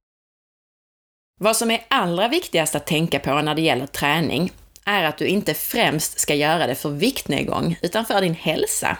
Vad 1.43 1.57
som 1.57 1.71
är 1.71 1.85
allra 1.87 2.27
viktigast 2.27 2.75
att 2.75 2.87
tänka 2.87 3.19
på 3.19 3.41
när 3.41 3.55
det 3.55 3.61
gäller 3.61 3.87
träning 3.87 4.51
är 4.85 5.03
att 5.03 5.17
du 5.17 5.27
inte 5.27 5.53
främst 5.53 6.19
ska 6.19 6.35
göra 6.35 6.67
det 6.67 6.75
för 6.75 6.89
viktnedgång, 6.89 7.79
utan 7.81 8.05
för 8.05 8.21
din 8.21 8.33
hälsa. 8.33 8.97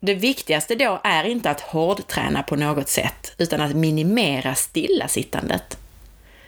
Det 0.00 0.14
viktigaste 0.14 0.74
då 0.74 1.00
är 1.04 1.24
inte 1.24 1.50
att 1.50 1.60
hårdträna 1.60 2.42
på 2.42 2.56
något 2.56 2.88
sätt, 2.88 3.34
utan 3.38 3.60
att 3.60 3.76
minimera 3.76 4.54
stillasittandet. 4.54 5.78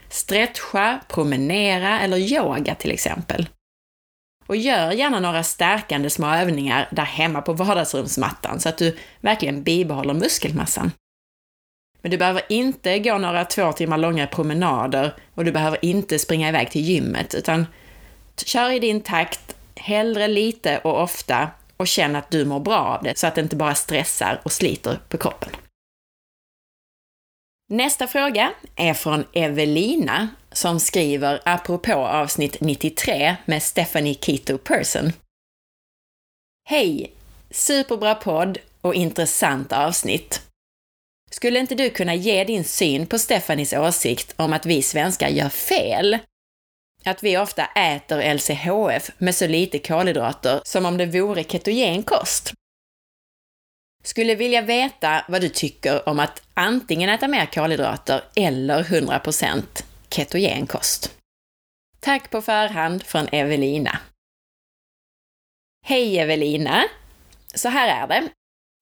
Stretcha, 0.08 1.00
promenera 1.08 2.00
eller 2.00 2.16
yoga 2.16 2.74
till 2.74 2.90
exempel. 2.90 3.48
Och 4.46 4.56
gör 4.56 4.92
gärna 4.92 5.20
några 5.20 5.42
stärkande 5.42 6.10
små 6.10 6.34
övningar 6.34 6.88
där 6.90 7.04
hemma 7.04 7.42
på 7.42 7.52
vardagsrumsmattan 7.52 8.60
så 8.60 8.68
att 8.68 8.78
du 8.78 8.98
verkligen 9.20 9.62
bibehåller 9.62 10.14
muskelmassan. 10.14 10.90
Men 12.02 12.10
du 12.10 12.18
behöver 12.18 12.42
inte 12.48 12.98
gå 12.98 13.18
några 13.18 13.44
två 13.44 13.72
timmar 13.72 13.98
långa 13.98 14.26
promenader 14.26 15.14
och 15.34 15.44
du 15.44 15.52
behöver 15.52 15.84
inte 15.84 16.18
springa 16.18 16.48
iväg 16.48 16.70
till 16.70 16.80
gymmet, 16.80 17.34
utan 17.34 17.66
kör 18.44 18.70
i 18.70 18.78
din 18.78 19.00
takt, 19.00 19.56
hellre 19.76 20.28
lite 20.28 20.78
och 20.78 21.02
ofta 21.02 21.50
och 21.76 21.88
känn 21.88 22.16
att 22.16 22.30
du 22.30 22.44
mår 22.44 22.60
bra 22.60 22.78
av 22.78 23.02
det, 23.02 23.18
så 23.18 23.26
att 23.26 23.34
det 23.34 23.40
inte 23.40 23.56
bara 23.56 23.74
stressar 23.74 24.40
och 24.42 24.52
sliter 24.52 24.98
på 25.08 25.18
kroppen. 25.18 25.50
Nästa 27.68 28.06
fråga 28.06 28.52
är 28.76 28.94
från 28.94 29.24
Evelina 29.32 30.28
som 30.52 30.80
skriver 30.80 31.40
apropå 31.44 31.94
avsnitt 31.94 32.60
93 32.60 33.36
med 33.44 33.62
Stephanie 33.62 34.14
Keto 34.14 34.58
Person. 34.58 35.12
Hej! 36.68 37.12
Superbra 37.50 38.14
podd 38.14 38.58
och 38.80 38.94
intressant 38.94 39.72
avsnitt. 39.72 40.51
Skulle 41.32 41.58
inte 41.58 41.74
du 41.74 41.90
kunna 41.90 42.14
ge 42.14 42.44
din 42.44 42.64
syn 42.64 43.06
på 43.06 43.18
Stefanis 43.18 43.72
åsikt 43.72 44.34
om 44.36 44.52
att 44.52 44.66
vi 44.66 44.82
svenskar 44.82 45.28
gör 45.28 45.48
fel? 45.48 46.18
Att 47.04 47.22
vi 47.22 47.38
ofta 47.38 47.66
äter 47.66 48.34
LCHF 48.34 49.10
med 49.18 49.34
så 49.34 49.46
lite 49.46 49.78
kolhydrater 49.78 50.60
som 50.64 50.86
om 50.86 50.96
det 50.96 51.06
vore 51.06 51.44
ketogen 51.44 52.02
kost. 52.02 52.52
Skulle 54.04 54.34
vilja 54.34 54.62
veta 54.62 55.24
vad 55.28 55.40
du 55.40 55.48
tycker 55.48 56.08
om 56.08 56.18
att 56.18 56.42
antingen 56.54 57.10
äta 57.10 57.28
mer 57.28 57.46
kolhydrater 57.46 58.24
eller 58.36 58.82
100% 58.82 59.62
ketogen 60.10 60.66
kost. 60.66 61.18
Tack 62.00 62.30
på 62.30 62.42
förhand 62.42 63.02
från 63.02 63.28
Evelina. 63.32 63.98
Hej 65.86 66.18
Evelina! 66.18 66.84
Så 67.54 67.68
här 67.68 68.02
är 68.02 68.08
det. 68.08 68.28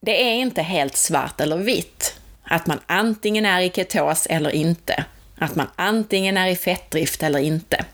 Det 0.02 0.23
är 0.23 0.35
inte 0.35 0.62
helt 0.62 0.97
svart 0.97 1.40
eller 1.40 1.57
vitt. 1.57 2.20
Att 2.50 2.66
man 2.66 2.80
antingen 2.87 3.47
är 3.47 3.61
i 3.61 3.71
ketos 3.71 4.26
eller 4.26 4.50
inte. 4.50 5.04
Att 5.38 5.54
man 5.54 5.66
antingen 5.76 6.37
är 6.37 6.49
i 6.49 6.57
fettdrift 6.57 7.23
eller 7.23 7.38
inte. 7.38 7.85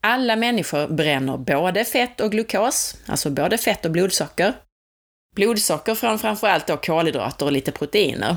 Alla 0.00 0.36
människor 0.36 0.88
bränner 0.88 1.36
både 1.36 1.84
fett 1.84 2.20
och 2.20 2.30
glukos, 2.30 2.96
alltså 3.06 3.30
både 3.30 3.58
fett 3.58 3.84
och 3.84 3.90
blodsocker. 3.90 4.54
Blodsocker 5.36 5.94
från 5.94 6.18
framförallt 6.18 6.66
då 6.66 6.76
kolhydrater 6.76 7.46
och 7.46 7.52
lite 7.52 7.72
proteiner. 7.72 8.36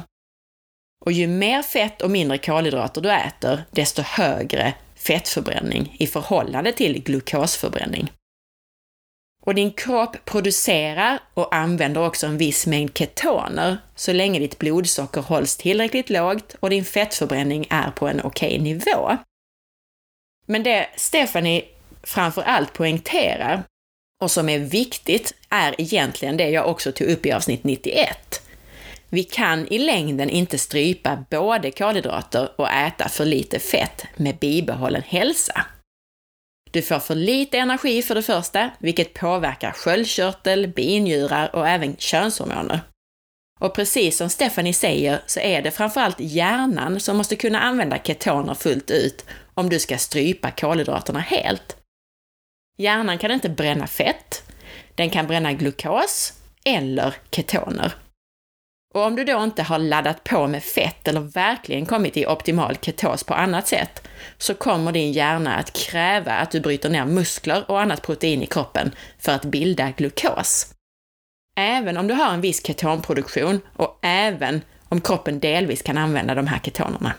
Och 1.05 1.11
ju 1.11 1.27
mer 1.27 1.61
fett 1.61 2.01
och 2.01 2.11
mindre 2.11 2.37
kolhydrater 2.37 3.01
du 3.01 3.11
äter, 3.11 3.63
desto 3.71 4.01
högre 4.01 4.73
fettförbränning 4.95 5.95
i 5.99 6.07
förhållande 6.07 6.71
till 6.71 7.03
glukosförbränning. 7.03 8.11
Och 9.47 9.55
din 9.55 9.71
kropp 9.71 10.25
producerar 10.25 11.19
och 11.33 11.55
använder 11.55 12.05
också 12.05 12.27
en 12.27 12.37
viss 12.37 12.67
mängd 12.67 12.97
ketoner 12.97 13.77
så 13.95 14.13
länge 14.13 14.39
ditt 14.39 14.59
blodsocker 14.59 15.21
hålls 15.21 15.57
tillräckligt 15.57 16.09
lågt 16.09 16.55
och 16.59 16.69
din 16.69 16.85
fettförbränning 16.85 17.67
är 17.69 17.91
på 17.91 18.07
en 18.07 18.21
okej 18.23 18.47
okay 18.47 18.61
nivå. 18.61 19.17
Men 20.45 20.63
det 20.63 20.87
Stephanie 20.95 21.65
framför 22.03 22.41
allt 22.41 22.73
poängterar 22.73 23.63
och 24.21 24.31
som 24.31 24.49
är 24.49 24.59
viktigt 24.59 25.33
är 25.49 25.81
egentligen 25.81 26.37
det 26.37 26.49
jag 26.49 26.67
också 26.67 26.91
tog 26.91 27.07
upp 27.07 27.25
i 27.25 27.31
avsnitt 27.31 27.63
91. 27.63 28.41
Vi 29.09 29.23
kan 29.23 29.67
i 29.67 29.77
längden 29.77 30.29
inte 30.29 30.57
strypa 30.57 31.25
både 31.29 31.71
kolhydrater 31.71 32.49
och 32.55 32.71
äta 32.71 33.09
för 33.09 33.25
lite 33.25 33.59
fett 33.59 34.05
med 34.15 34.37
bibehållen 34.37 35.03
hälsa. 35.05 35.65
Du 36.71 36.81
får 36.81 36.99
för 36.99 37.15
lite 37.15 37.57
energi 37.57 38.01
för 38.01 38.15
det 38.15 38.21
första, 38.21 38.69
vilket 38.79 39.13
påverkar 39.13 39.71
sköldkörtel, 39.71 40.67
binjurar 40.67 41.55
och 41.55 41.67
även 41.67 41.95
könshormoner. 41.97 42.79
Och 43.59 43.75
precis 43.75 44.17
som 44.17 44.29
Stephanie 44.29 44.73
säger 44.73 45.21
så 45.25 45.39
är 45.39 45.61
det 45.61 45.71
framförallt 45.71 46.19
hjärnan 46.19 46.99
som 46.99 47.17
måste 47.17 47.35
kunna 47.35 47.59
använda 47.59 47.97
ketoner 47.97 48.53
fullt 48.53 48.91
ut 48.91 49.25
om 49.53 49.69
du 49.69 49.79
ska 49.79 49.97
strypa 49.97 50.51
kolhydraterna 50.51 51.19
helt. 51.19 51.77
Hjärnan 52.77 53.17
kan 53.17 53.31
inte 53.31 53.49
bränna 53.49 53.87
fett, 53.87 54.43
den 54.95 55.09
kan 55.09 55.27
bränna 55.27 55.53
glukos 55.53 56.33
eller 56.65 57.15
ketoner. 57.31 57.93
Och 58.97 59.03
om 59.03 59.15
du 59.15 59.23
då 59.23 59.43
inte 59.43 59.63
har 59.63 59.79
laddat 59.79 60.23
på 60.23 60.47
med 60.47 60.63
fett 60.63 61.07
eller 61.07 61.21
verkligen 61.21 61.85
kommit 61.85 62.17
i 62.17 62.25
optimal 62.25 62.75
ketos 62.81 63.23
på 63.23 63.33
annat 63.33 63.67
sätt, 63.67 64.07
så 64.37 64.53
kommer 64.53 64.91
din 64.91 65.11
hjärna 65.11 65.55
att 65.55 65.73
kräva 65.73 66.31
att 66.31 66.51
du 66.51 66.59
bryter 66.59 66.89
ner 66.89 67.05
muskler 67.05 67.71
och 67.71 67.81
annat 67.81 68.01
protein 68.01 68.43
i 68.43 68.45
kroppen 68.45 68.91
för 69.19 69.31
att 69.31 69.45
bilda 69.45 69.91
glukos. 69.97 70.73
Även 71.57 71.97
om 71.97 72.07
du 72.07 72.13
har 72.13 72.33
en 72.33 72.41
viss 72.41 72.65
ketonproduktion 72.65 73.61
och 73.75 73.99
även 74.01 74.61
om 74.89 75.01
kroppen 75.01 75.39
delvis 75.39 75.81
kan 75.81 75.97
använda 75.97 76.35
de 76.35 76.47
här 76.47 76.59
ketonerna. 76.59 77.13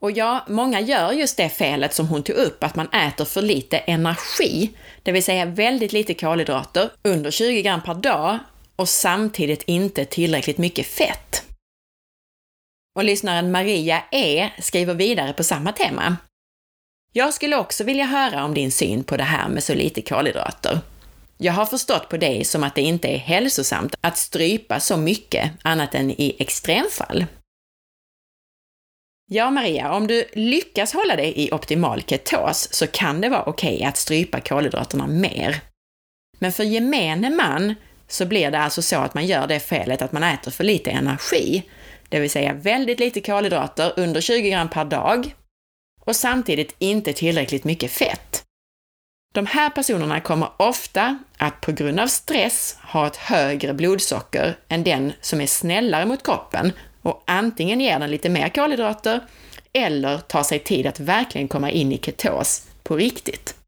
Och 0.00 0.10
ja, 0.10 0.44
många 0.48 0.80
gör 0.80 1.12
just 1.12 1.36
det 1.36 1.48
felet 1.48 1.94
som 1.94 2.08
hon 2.08 2.22
tog 2.22 2.36
upp, 2.36 2.64
att 2.64 2.76
man 2.76 2.88
äter 2.88 3.24
för 3.24 3.42
lite 3.42 3.78
energi, 3.78 4.70
det 5.02 5.12
vill 5.12 5.24
säga 5.24 5.44
väldigt 5.44 5.92
lite 5.92 6.14
kolhydrater, 6.14 6.90
under 7.02 7.30
20 7.30 7.62
gram 7.62 7.82
per 7.82 7.94
dag 7.94 8.38
och 8.76 8.88
samtidigt 8.88 9.62
inte 9.62 10.04
tillräckligt 10.04 10.58
mycket 10.58 10.86
fett. 10.86 11.44
Och 12.94 13.04
lyssnaren 13.04 13.52
Maria 13.52 14.04
E 14.10 14.50
skriver 14.58 14.94
vidare 14.94 15.32
på 15.32 15.44
samma 15.44 15.72
tema. 15.72 16.16
Jag 17.12 17.34
skulle 17.34 17.56
också 17.56 17.84
vilja 17.84 18.04
höra 18.04 18.44
om 18.44 18.54
din 18.54 18.72
syn 18.72 19.04
på 19.04 19.16
det 19.16 19.22
här 19.22 19.48
med 19.48 19.64
så 19.64 19.74
lite 19.74 20.02
kolhydrater. 20.02 20.80
Jag 21.38 21.52
har 21.52 21.66
förstått 21.66 22.08
på 22.08 22.16
dig 22.16 22.44
som 22.44 22.64
att 22.64 22.74
det 22.74 22.82
inte 22.82 23.08
är 23.08 23.18
hälsosamt 23.18 23.94
att 24.00 24.18
strypa 24.18 24.80
så 24.80 24.96
mycket 24.96 25.52
annat 25.62 25.94
än 25.94 26.10
i 26.10 26.36
extremfall. 26.38 27.26
Ja, 29.26 29.50
Maria, 29.50 29.92
om 29.92 30.06
du 30.06 30.24
lyckas 30.32 30.92
hålla 30.92 31.16
dig 31.16 31.32
i 31.36 31.52
optimal 31.52 32.02
ketos 32.02 32.68
så 32.72 32.86
kan 32.86 33.20
det 33.20 33.28
vara 33.28 33.42
okej 33.44 33.74
okay 33.74 33.86
att 33.86 33.96
strypa 33.96 34.40
kolhydraterna 34.40 35.06
mer. 35.06 35.60
Men 36.38 36.52
för 36.52 36.64
gemene 36.64 37.30
man 37.30 37.74
så 38.08 38.26
blir 38.26 38.50
det 38.50 38.58
alltså 38.58 38.82
så 38.82 38.96
att 38.96 39.14
man 39.14 39.26
gör 39.26 39.46
det 39.46 39.60
felet 39.60 40.02
att 40.02 40.12
man 40.12 40.22
äter 40.22 40.50
för 40.50 40.64
lite 40.64 40.90
energi, 40.90 41.62
det 42.08 42.20
vill 42.20 42.30
säga 42.30 42.52
väldigt 42.52 43.00
lite 43.00 43.20
kolhydrater 43.20 43.92
under 43.96 44.20
20 44.20 44.50
gram 44.50 44.68
per 44.68 44.84
dag 44.84 45.34
och 46.00 46.16
samtidigt 46.16 46.74
inte 46.78 47.12
tillräckligt 47.12 47.64
mycket 47.64 47.90
fett. 47.90 48.42
De 49.34 49.46
här 49.46 49.70
personerna 49.70 50.20
kommer 50.20 50.48
ofta 50.56 51.18
att 51.36 51.60
på 51.60 51.72
grund 51.72 52.00
av 52.00 52.06
stress 52.06 52.76
ha 52.82 53.06
ett 53.06 53.16
högre 53.16 53.74
blodsocker 53.74 54.56
än 54.68 54.84
den 54.84 55.12
som 55.20 55.40
är 55.40 55.46
snällare 55.46 56.06
mot 56.06 56.22
kroppen 56.22 56.72
och 57.02 57.22
antingen 57.26 57.80
ger 57.80 57.98
den 57.98 58.10
lite 58.10 58.28
mer 58.28 58.48
kolhydrater 58.48 59.20
eller 59.72 60.18
tar 60.18 60.42
sig 60.42 60.58
tid 60.58 60.86
att 60.86 61.00
verkligen 61.00 61.48
komma 61.48 61.70
in 61.70 61.92
i 61.92 61.98
ketos 61.98 62.66
på 62.82 62.96
riktigt. 62.96 63.61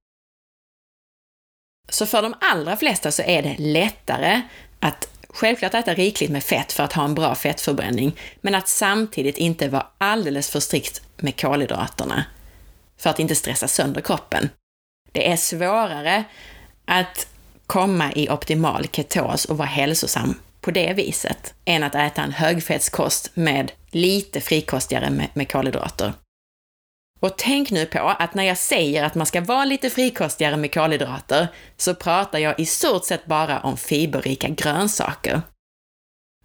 Så 1.88 2.06
för 2.06 2.22
de 2.22 2.34
allra 2.40 2.76
flesta 2.76 3.10
så 3.10 3.22
är 3.22 3.42
det 3.42 3.56
lättare 3.58 4.40
att 4.80 5.08
självklart 5.28 5.74
äta 5.74 5.94
rikligt 5.94 6.30
med 6.30 6.44
fett 6.44 6.72
för 6.72 6.82
att 6.82 6.92
ha 6.92 7.04
en 7.04 7.14
bra 7.14 7.34
fettförbränning, 7.34 8.18
men 8.40 8.54
att 8.54 8.68
samtidigt 8.68 9.38
inte 9.38 9.68
vara 9.68 9.86
alldeles 9.98 10.50
för 10.50 10.60
strikt 10.60 11.02
med 11.16 11.40
kolhydraterna 11.40 12.24
för 12.98 13.10
att 13.10 13.18
inte 13.18 13.34
stressa 13.34 13.68
sönder 13.68 14.00
kroppen. 14.00 14.48
Det 15.12 15.30
är 15.30 15.36
svårare 15.36 16.24
att 16.84 17.26
komma 17.66 18.12
i 18.12 18.28
optimal 18.28 18.86
ketos 18.92 19.44
och 19.44 19.58
vara 19.58 19.68
hälsosam 19.68 20.34
på 20.60 20.70
det 20.70 20.92
viset, 20.92 21.54
än 21.64 21.82
att 21.82 21.94
äta 21.94 22.22
en 22.22 22.32
högfettskost 22.32 23.30
med 23.34 23.72
lite 23.90 24.40
frikostigare 24.40 25.10
med, 25.10 25.28
med 25.34 25.52
kolhydrater. 25.52 26.12
Och 27.24 27.36
tänk 27.36 27.70
nu 27.70 27.86
på 27.86 27.98
att 27.98 28.34
när 28.34 28.44
jag 28.44 28.58
säger 28.58 29.04
att 29.04 29.14
man 29.14 29.26
ska 29.26 29.40
vara 29.40 29.64
lite 29.64 29.90
frikostigare 29.90 30.56
med 30.56 30.74
kolhydrater, 30.74 31.48
så 31.76 31.94
pratar 31.94 32.38
jag 32.38 32.60
i 32.60 32.66
stort 32.66 33.04
sett 33.04 33.26
bara 33.26 33.60
om 33.60 33.76
fiberrika 33.76 34.48
grönsaker. 34.48 35.42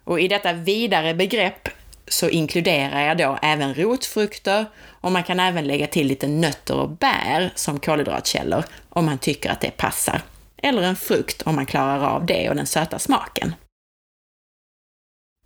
Och 0.04 0.20
i 0.20 0.28
detta 0.28 0.52
vidare 0.52 1.14
begrepp 1.14 1.68
så 2.08 2.28
inkluderar 2.28 3.00
jag 3.00 3.18
då 3.18 3.38
även 3.42 3.74
rotfrukter 3.74 4.66
och 5.00 5.12
man 5.12 5.24
kan 5.24 5.40
även 5.40 5.66
lägga 5.66 5.86
till 5.86 6.06
lite 6.06 6.28
nötter 6.28 6.74
och 6.74 6.90
bär 6.90 7.52
som 7.54 7.80
kolhydratkällor 7.80 8.64
om 8.88 9.04
man 9.06 9.18
tycker 9.18 9.50
att 9.50 9.60
det 9.60 9.76
passar. 9.76 10.22
Eller 10.56 10.82
en 10.82 10.96
frukt 10.96 11.42
om 11.42 11.54
man 11.54 11.66
klarar 11.66 12.06
av 12.06 12.26
det 12.26 12.48
och 12.48 12.56
den 12.56 12.66
söta 12.66 12.98
smaken. 12.98 13.54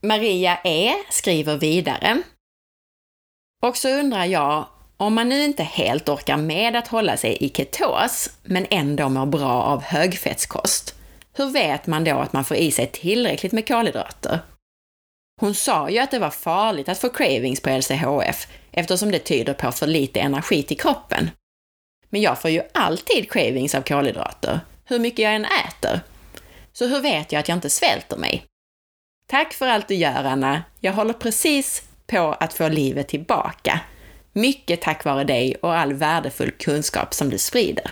Maria 0.02 0.58
E 0.64 0.94
skriver 1.10 1.56
vidare. 1.56 2.22
Och 3.62 3.76
så 3.76 3.88
undrar 3.88 4.24
jag 4.24 4.66
om 4.96 5.14
man 5.14 5.28
nu 5.28 5.44
inte 5.44 5.62
helt 5.62 6.08
orkar 6.08 6.36
med 6.36 6.76
att 6.76 6.88
hålla 6.88 7.16
sig 7.16 7.36
i 7.40 7.48
ketos, 7.48 8.30
men 8.42 8.66
ändå 8.70 9.08
mår 9.08 9.26
bra 9.26 9.62
av 9.62 9.82
högfettskost, 9.82 10.94
hur 11.36 11.46
vet 11.46 11.86
man 11.86 12.04
då 12.04 12.18
att 12.18 12.32
man 12.32 12.44
får 12.44 12.56
i 12.56 12.70
sig 12.70 12.86
tillräckligt 12.86 13.52
med 13.52 13.68
kolhydrater? 13.68 14.38
Hon 15.40 15.54
sa 15.54 15.90
ju 15.90 15.98
att 15.98 16.10
det 16.10 16.18
var 16.18 16.30
farligt 16.30 16.88
att 16.88 16.98
få 16.98 17.08
cravings 17.08 17.60
på 17.60 17.70
LCHF 17.70 18.46
eftersom 18.72 19.10
det 19.10 19.18
tyder 19.18 19.54
på 19.54 19.72
för 19.72 19.86
lite 19.86 20.20
energi 20.20 20.62
till 20.62 20.78
kroppen. 20.78 21.30
Men 22.10 22.22
jag 22.22 22.40
får 22.40 22.50
ju 22.50 22.62
alltid 22.74 23.32
cravings 23.32 23.74
av 23.74 23.82
kolhydrater, 23.82 24.60
hur 24.84 24.98
mycket 24.98 25.18
jag 25.18 25.34
än 25.34 25.44
äter. 25.44 26.00
Så 26.72 26.86
hur 26.86 27.00
vet 27.00 27.32
jag 27.32 27.40
att 27.40 27.48
jag 27.48 27.56
inte 27.56 27.70
svälter 27.70 28.16
mig? 28.16 28.44
Tack 29.26 29.52
för 29.52 29.66
allt 29.66 29.88
du 29.88 29.94
gör, 29.94 30.24
Anna. 30.24 30.62
Jag 30.80 30.92
håller 30.92 31.14
precis 31.14 31.82
på 32.06 32.32
att 32.40 32.54
få 32.54 32.68
livet 32.68 33.08
tillbaka. 33.08 33.80
Mycket 34.36 34.82
tack 34.82 35.04
vare 35.04 35.24
dig 35.24 35.54
och 35.54 35.76
all 35.76 35.92
värdefull 35.92 36.50
kunskap 36.50 37.14
som 37.14 37.30
du 37.30 37.38
sprider. 37.38 37.90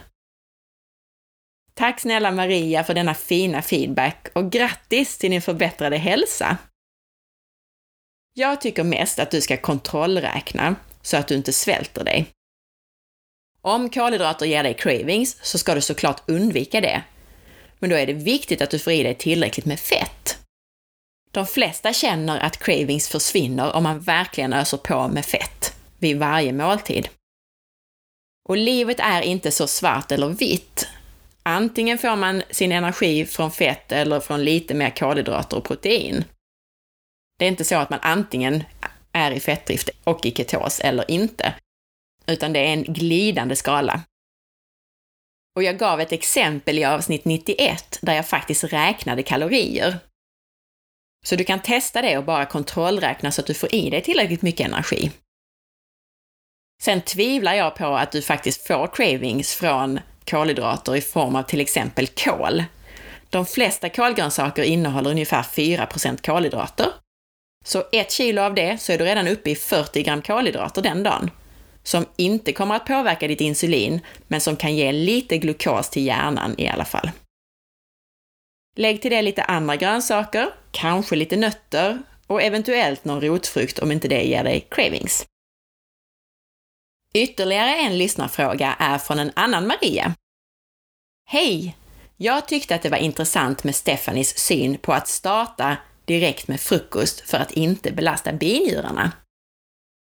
Tack 1.75 2.01
snälla 2.01 2.31
Maria 2.31 2.85
för 2.85 2.95
denna 2.95 3.15
fina 3.15 3.63
feedback 3.63 4.29
och 4.35 4.53
grattis 4.53 5.19
till 5.19 5.31
din 5.31 5.43
förbättrade 5.43 5.97
hälsa! 5.97 6.57
Jag 8.35 8.61
tycker 8.61 8.85
mest 8.85 9.19
att 9.19 9.31
du 9.31 9.41
ska 9.41 9.57
kontrollräkna 9.57 10.77
så 11.03 11.17
att 11.17 11.29
du 11.29 11.35
inte 11.35 11.53
svälter 11.53 12.05
dig. 12.05 12.27
Om 13.61 13.91
kolhydrater 13.91 14.47
ger 14.47 14.63
dig 14.63 14.75
cravings 14.75 15.39
så 15.43 15.59
ska 15.59 15.75
du 15.75 15.81
såklart 15.81 16.23
undvika 16.31 16.81
det. 16.81 17.03
Men 17.79 17.91
då 17.91 17.97
är 17.97 18.07
det 18.07 18.13
viktigt 18.13 18.63
att 18.63 18.71
du 18.71 18.79
får 18.79 18.93
i 18.93 19.03
dig 19.03 19.15
tillräckligt 19.15 19.67
med 19.67 19.81
fett. 19.81 20.39
De 21.31 21.47
flesta 21.47 21.93
känner 21.93 22.41
att 22.41 22.59
cravings 22.59 23.09
försvinner 23.09 23.73
om 23.73 23.83
man 23.83 24.01
verkligen 24.01 24.53
öser 24.53 24.77
på 24.77 25.09
med 25.09 25.25
fett 25.25 25.52
vid 26.03 26.19
varje 26.19 26.53
måltid. 26.53 27.09
Och 28.49 28.57
livet 28.57 29.01
är 29.01 29.23
inte 29.23 29.51
så 29.51 29.67
svart 29.67 30.13
eller 30.13 30.29
vitt. 30.29 30.89
Antingen 31.43 31.99
får 31.99 32.17
man 32.17 32.43
sin 32.51 32.73
energi 32.73 33.27
från 33.27 33.51
fett 33.51 33.93
eller 33.93 34.21
från 34.21 34.45
lite 34.45 34.75
mer 34.75 34.91
kolhydrater 34.91 35.57
och 35.57 35.65
protein. 35.65 36.25
Det 37.39 37.45
är 37.45 37.49
inte 37.49 37.65
så 37.65 37.77
att 37.77 37.91
man 37.91 37.99
antingen 38.03 38.65
är 39.13 39.31
i 39.31 39.41
fettdrift 39.41 39.91
och 40.05 40.27
i 40.27 40.31
ketos 40.31 40.81
eller 40.81 41.11
inte, 41.11 41.55
utan 42.27 42.53
det 42.53 42.59
är 42.59 42.73
en 42.73 42.83
glidande 42.83 43.57
skala. 43.57 44.03
Och 45.57 45.63
jag 45.63 45.79
gav 45.79 46.01
ett 46.01 46.13
exempel 46.13 46.79
i 46.79 46.85
avsnitt 46.85 47.25
91 47.25 47.99
där 48.03 48.15
jag 48.15 48.29
faktiskt 48.29 48.65
räknade 48.65 49.23
kalorier. 49.23 49.99
Så 51.25 51.37
du 51.37 51.45
kan 51.45 51.63
testa 51.63 52.03
det 52.03 52.19
och 52.19 52.25
bara 52.25 52.47
kontrollräkna 52.47 53.31
så 53.33 53.41
att 53.41 53.47
du 53.47 53.55
får 53.55 53.75
i 53.75 53.91
dig 53.91 54.03
tillräckligt 54.03 54.43
mycket 54.43 54.67
energi. 54.67 55.11
Sen 56.85 57.01
tvivlar 57.01 57.55
jag 57.55 57.75
på 57.75 57.87
att 57.87 58.13
du 58.13 58.23
faktiskt 58.23 58.67
får 58.67 58.87
cravings 58.87 59.55
från 59.55 60.01
kolhydrater 60.25 60.97
i 60.97 61.01
form 61.01 61.37
av 61.37 61.43
till 61.43 61.61
exempel 61.61 62.07
kål. 62.07 62.65
De 63.31 63.47
flesta 63.47 63.89
kolgrönsaker 63.89 64.63
innehåller 64.63 65.11
ungefär 65.11 65.43
4% 65.43 66.27
kolhydrater 66.27 66.87
Så 67.65 67.85
ett 67.93 68.11
kilo 68.13 68.43
av 68.43 68.55
det 68.55 68.81
så 68.81 68.93
är 68.93 68.99
du 68.99 69.05
redan 69.05 69.29
uppe 69.29 69.51
i 69.51 69.55
40 69.55 70.03
gram 70.03 70.23
kolhydrater 70.23 70.83
den 70.83 71.03
dagen, 71.03 71.31
som 71.83 72.07
inte 72.17 72.53
kommer 72.53 72.75
att 72.77 72.87
påverka 72.87 73.29
ditt 73.29 73.41
insulin, 73.41 74.01
men 74.29 74.41
som 74.41 74.57
kan 74.57 74.77
ge 74.77 74.93
lite 74.93 75.39
glukos 75.39 75.91
till 75.91 76.07
hjärnan 76.07 76.55
i 76.59 76.69
alla 76.69 76.85
fall. 76.85 77.11
Lägg 78.77 79.03
till 79.03 79.11
det 79.11 79.23
lite 79.23 79.43
andra 79.43 79.77
grönsaker, 79.77 80.49
kanske 80.71 81.17
lite 81.17 81.37
nötter 81.37 82.03
och 82.27 82.43
eventuellt 82.43 83.05
någon 83.05 83.21
rotfrukt 83.21 83.79
om 83.79 83.93
inte 83.93 84.09
det 84.09 84.23
ger 84.23 84.45
dig 84.45 84.67
cravings. 84.71 85.27
Ytterligare 87.15 87.77
en 87.77 87.99
lyssnarfråga 87.99 88.77
är 88.79 88.99
från 88.99 89.19
en 89.19 89.33
annan 89.35 89.67
Maria. 89.67 90.15
Hej! 91.25 91.77
Jag 92.17 92.49
tyckte 92.49 92.75
att 92.75 92.83
det 92.83 92.89
var 92.89 92.99
intressant 92.99 93.65
med 93.65 93.75
Stefanis 93.75 94.39
syn 94.39 94.79
på 94.79 94.93
att 94.93 95.09
starta 95.09 95.77
direkt 96.05 96.49
med 96.49 96.61
frukost 96.61 97.31
för 97.31 97.39
att 97.39 97.53
inte 97.53 97.93
belasta 97.93 98.33
binjurarna. 98.33 99.13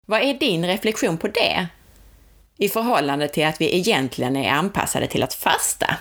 Vad 0.08 0.22
är 0.22 0.34
din 0.34 0.66
reflektion 0.66 1.18
på 1.18 1.28
det? 1.28 1.68
I 2.58 2.70
förhållande 2.70 3.28
till 3.28 3.46
att 3.46 3.62
vi 3.62 3.76
egentligen 3.76 4.36
är 4.36 4.52
anpassade 4.52 5.08
till 5.08 5.24
att 5.24 5.34
fasta? 5.34 5.98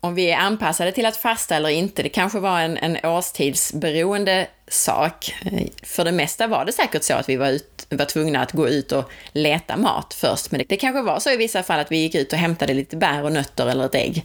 Om 0.00 0.14
vi 0.14 0.30
är 0.30 0.36
anpassade 0.36 0.92
till 0.92 1.06
att 1.06 1.16
fasta 1.16 1.56
eller 1.56 1.68
inte, 1.68 2.02
det 2.02 2.08
kanske 2.08 2.38
var 2.38 2.60
en, 2.60 2.76
en 2.76 2.96
årstidsberoende 3.04 4.46
sak. 4.68 5.34
Eh, 5.44 5.66
för 5.82 6.04
det 6.04 6.12
mesta 6.12 6.46
var 6.46 6.64
det 6.64 6.72
säkert 6.72 7.02
så 7.02 7.14
att 7.14 7.28
vi 7.28 7.36
var, 7.36 7.48
ut, 7.48 7.86
var 7.90 8.04
tvungna 8.04 8.40
att 8.40 8.52
gå 8.52 8.68
ut 8.68 8.92
och 8.92 9.10
leta 9.32 9.76
mat 9.76 10.14
först, 10.14 10.50
men 10.50 10.58
det, 10.58 10.64
det 10.68 10.76
kanske 10.76 11.02
var 11.02 11.20
så 11.20 11.30
i 11.30 11.36
vissa 11.36 11.62
fall 11.62 11.80
att 11.80 11.92
vi 11.92 11.96
gick 11.96 12.14
ut 12.14 12.32
och 12.32 12.38
hämtade 12.38 12.74
lite 12.74 12.96
bär 12.96 13.22
och 13.22 13.32
nötter 13.32 13.66
eller 13.66 13.84
ett 13.84 13.94
ägg. 13.94 14.24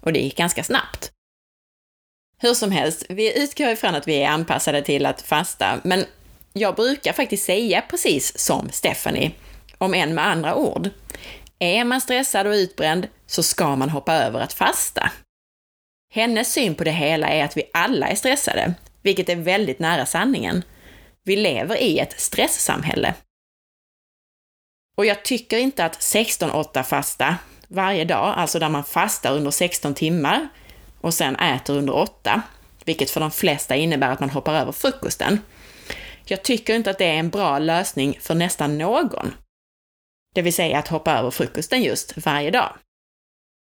Och 0.00 0.12
det 0.12 0.20
gick 0.20 0.36
ganska 0.36 0.64
snabbt. 0.64 1.10
Hur 2.38 2.54
som 2.54 2.70
helst, 2.70 3.04
vi 3.08 3.42
utgår 3.42 3.68
ifrån 3.68 3.94
att 3.94 4.08
vi 4.08 4.22
är 4.22 4.28
anpassade 4.28 4.82
till 4.82 5.06
att 5.06 5.22
fasta, 5.22 5.80
men 5.84 6.04
jag 6.52 6.74
brukar 6.74 7.12
faktiskt 7.12 7.44
säga 7.44 7.82
precis 7.90 8.38
som 8.38 8.68
Stephanie, 8.72 9.30
om 9.78 9.94
än 9.94 10.14
med 10.14 10.26
andra 10.26 10.54
ord. 10.54 10.90
Är 11.58 11.84
man 11.84 12.00
stressad 12.00 12.46
och 12.46 12.52
utbränd 12.52 13.08
så 13.26 13.42
ska 13.42 13.76
man 13.76 13.90
hoppa 13.90 14.14
över 14.14 14.40
att 14.40 14.52
fasta. 14.52 15.10
Hennes 16.14 16.52
syn 16.52 16.74
på 16.74 16.84
det 16.84 16.90
hela 16.90 17.28
är 17.28 17.44
att 17.44 17.56
vi 17.56 17.70
alla 17.72 18.08
är 18.08 18.14
stressade, 18.14 18.74
vilket 19.02 19.28
är 19.28 19.36
väldigt 19.36 19.78
nära 19.78 20.06
sanningen. 20.06 20.62
Vi 21.24 21.36
lever 21.36 21.76
i 21.76 21.98
ett 21.98 22.20
stresssamhälle. 22.20 23.14
Och 24.96 25.06
jag 25.06 25.24
tycker 25.24 25.58
inte 25.58 25.84
att 25.84 25.98
16-8 26.00 26.82
fasta 26.82 27.36
varje 27.68 28.04
dag, 28.04 28.34
alltså 28.36 28.58
där 28.58 28.68
man 28.68 28.84
fastar 28.84 29.34
under 29.34 29.50
16 29.50 29.94
timmar 29.94 30.48
och 31.00 31.14
sen 31.14 31.36
äter 31.36 31.76
under 31.76 31.94
8, 31.94 32.42
vilket 32.84 33.10
för 33.10 33.20
de 33.20 33.30
flesta 33.30 33.76
innebär 33.76 34.10
att 34.10 34.20
man 34.20 34.30
hoppar 34.30 34.54
över 34.54 34.72
frukosten. 34.72 35.40
Jag 36.24 36.42
tycker 36.42 36.74
inte 36.74 36.90
att 36.90 36.98
det 36.98 37.04
är 37.04 37.18
en 37.18 37.30
bra 37.30 37.58
lösning 37.58 38.18
för 38.20 38.34
nästan 38.34 38.78
någon. 38.78 39.34
Det 40.34 40.42
vill 40.42 40.54
säga 40.54 40.78
att 40.78 40.88
hoppa 40.88 41.12
över 41.12 41.30
frukosten 41.30 41.82
just 41.82 42.26
varje 42.26 42.50
dag. 42.50 42.76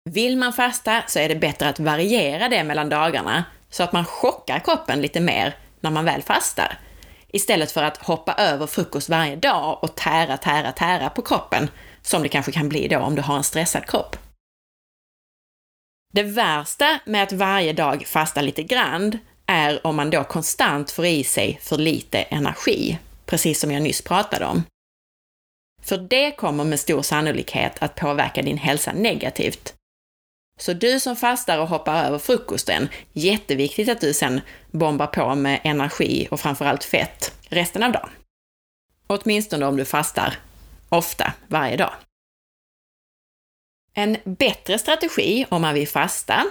Vill 0.09 0.37
man 0.37 0.53
fasta 0.53 1.03
så 1.07 1.19
är 1.19 1.29
det 1.29 1.35
bättre 1.35 1.69
att 1.69 1.79
variera 1.79 2.49
det 2.49 2.63
mellan 2.63 2.89
dagarna 2.89 3.43
så 3.69 3.83
att 3.83 3.93
man 3.93 4.05
chockar 4.05 4.59
kroppen 4.59 5.01
lite 5.01 5.19
mer 5.19 5.57
när 5.79 5.91
man 5.91 6.05
väl 6.05 6.21
fastar. 6.21 6.79
Istället 7.27 7.71
för 7.71 7.83
att 7.83 7.97
hoppa 7.97 8.33
över 8.33 8.67
frukost 8.67 9.09
varje 9.09 9.35
dag 9.35 9.83
och 9.83 9.95
tära, 9.95 10.37
tära, 10.37 10.71
tära 10.71 11.09
på 11.09 11.21
kroppen, 11.21 11.69
som 12.01 12.23
det 12.23 12.29
kanske 12.29 12.51
kan 12.51 12.69
bli 12.69 12.87
då 12.87 12.99
om 12.99 13.15
du 13.15 13.21
har 13.21 13.37
en 13.37 13.43
stressad 13.43 13.85
kropp. 13.85 14.17
Det 16.13 16.23
värsta 16.23 16.99
med 17.05 17.23
att 17.23 17.31
varje 17.31 17.73
dag 17.73 18.05
fasta 18.07 18.41
lite 18.41 18.63
grann 18.63 19.17
är 19.45 19.87
om 19.87 19.95
man 19.95 20.09
då 20.09 20.23
konstant 20.23 20.91
får 20.91 21.05
i 21.05 21.23
sig 21.23 21.59
för 21.61 21.77
lite 21.77 22.21
energi, 22.21 22.99
precis 23.25 23.59
som 23.59 23.71
jag 23.71 23.81
nyss 23.81 24.01
pratade 24.01 24.45
om. 24.45 24.63
För 25.85 25.97
det 25.97 26.31
kommer 26.31 26.63
med 26.63 26.79
stor 26.79 27.01
sannolikhet 27.01 27.73
att 27.79 27.95
påverka 27.95 28.41
din 28.41 28.57
hälsa 28.57 28.93
negativt. 28.93 29.73
Så 30.59 30.73
du 30.73 30.99
som 30.99 31.15
fastar 31.15 31.59
och 31.59 31.67
hoppar 31.67 32.03
över 32.03 32.17
frukosten, 32.17 32.89
jätteviktigt 33.13 33.89
att 33.89 34.01
du 34.01 34.13
sen 34.13 34.41
bombar 34.71 35.07
på 35.07 35.35
med 35.35 35.59
energi 35.63 36.27
och 36.31 36.39
framförallt 36.39 36.83
fett 36.83 37.33
resten 37.49 37.83
av 37.83 37.91
dagen. 37.91 38.09
Åtminstone 39.07 39.65
om 39.65 39.77
du 39.77 39.85
fastar 39.85 40.37
ofta, 40.89 41.33
varje 41.47 41.77
dag. 41.77 41.93
En 43.93 44.17
bättre 44.23 44.79
strategi 44.79 45.45
om 45.49 45.61
man 45.61 45.73
vill 45.73 45.87
fasta 45.87 46.45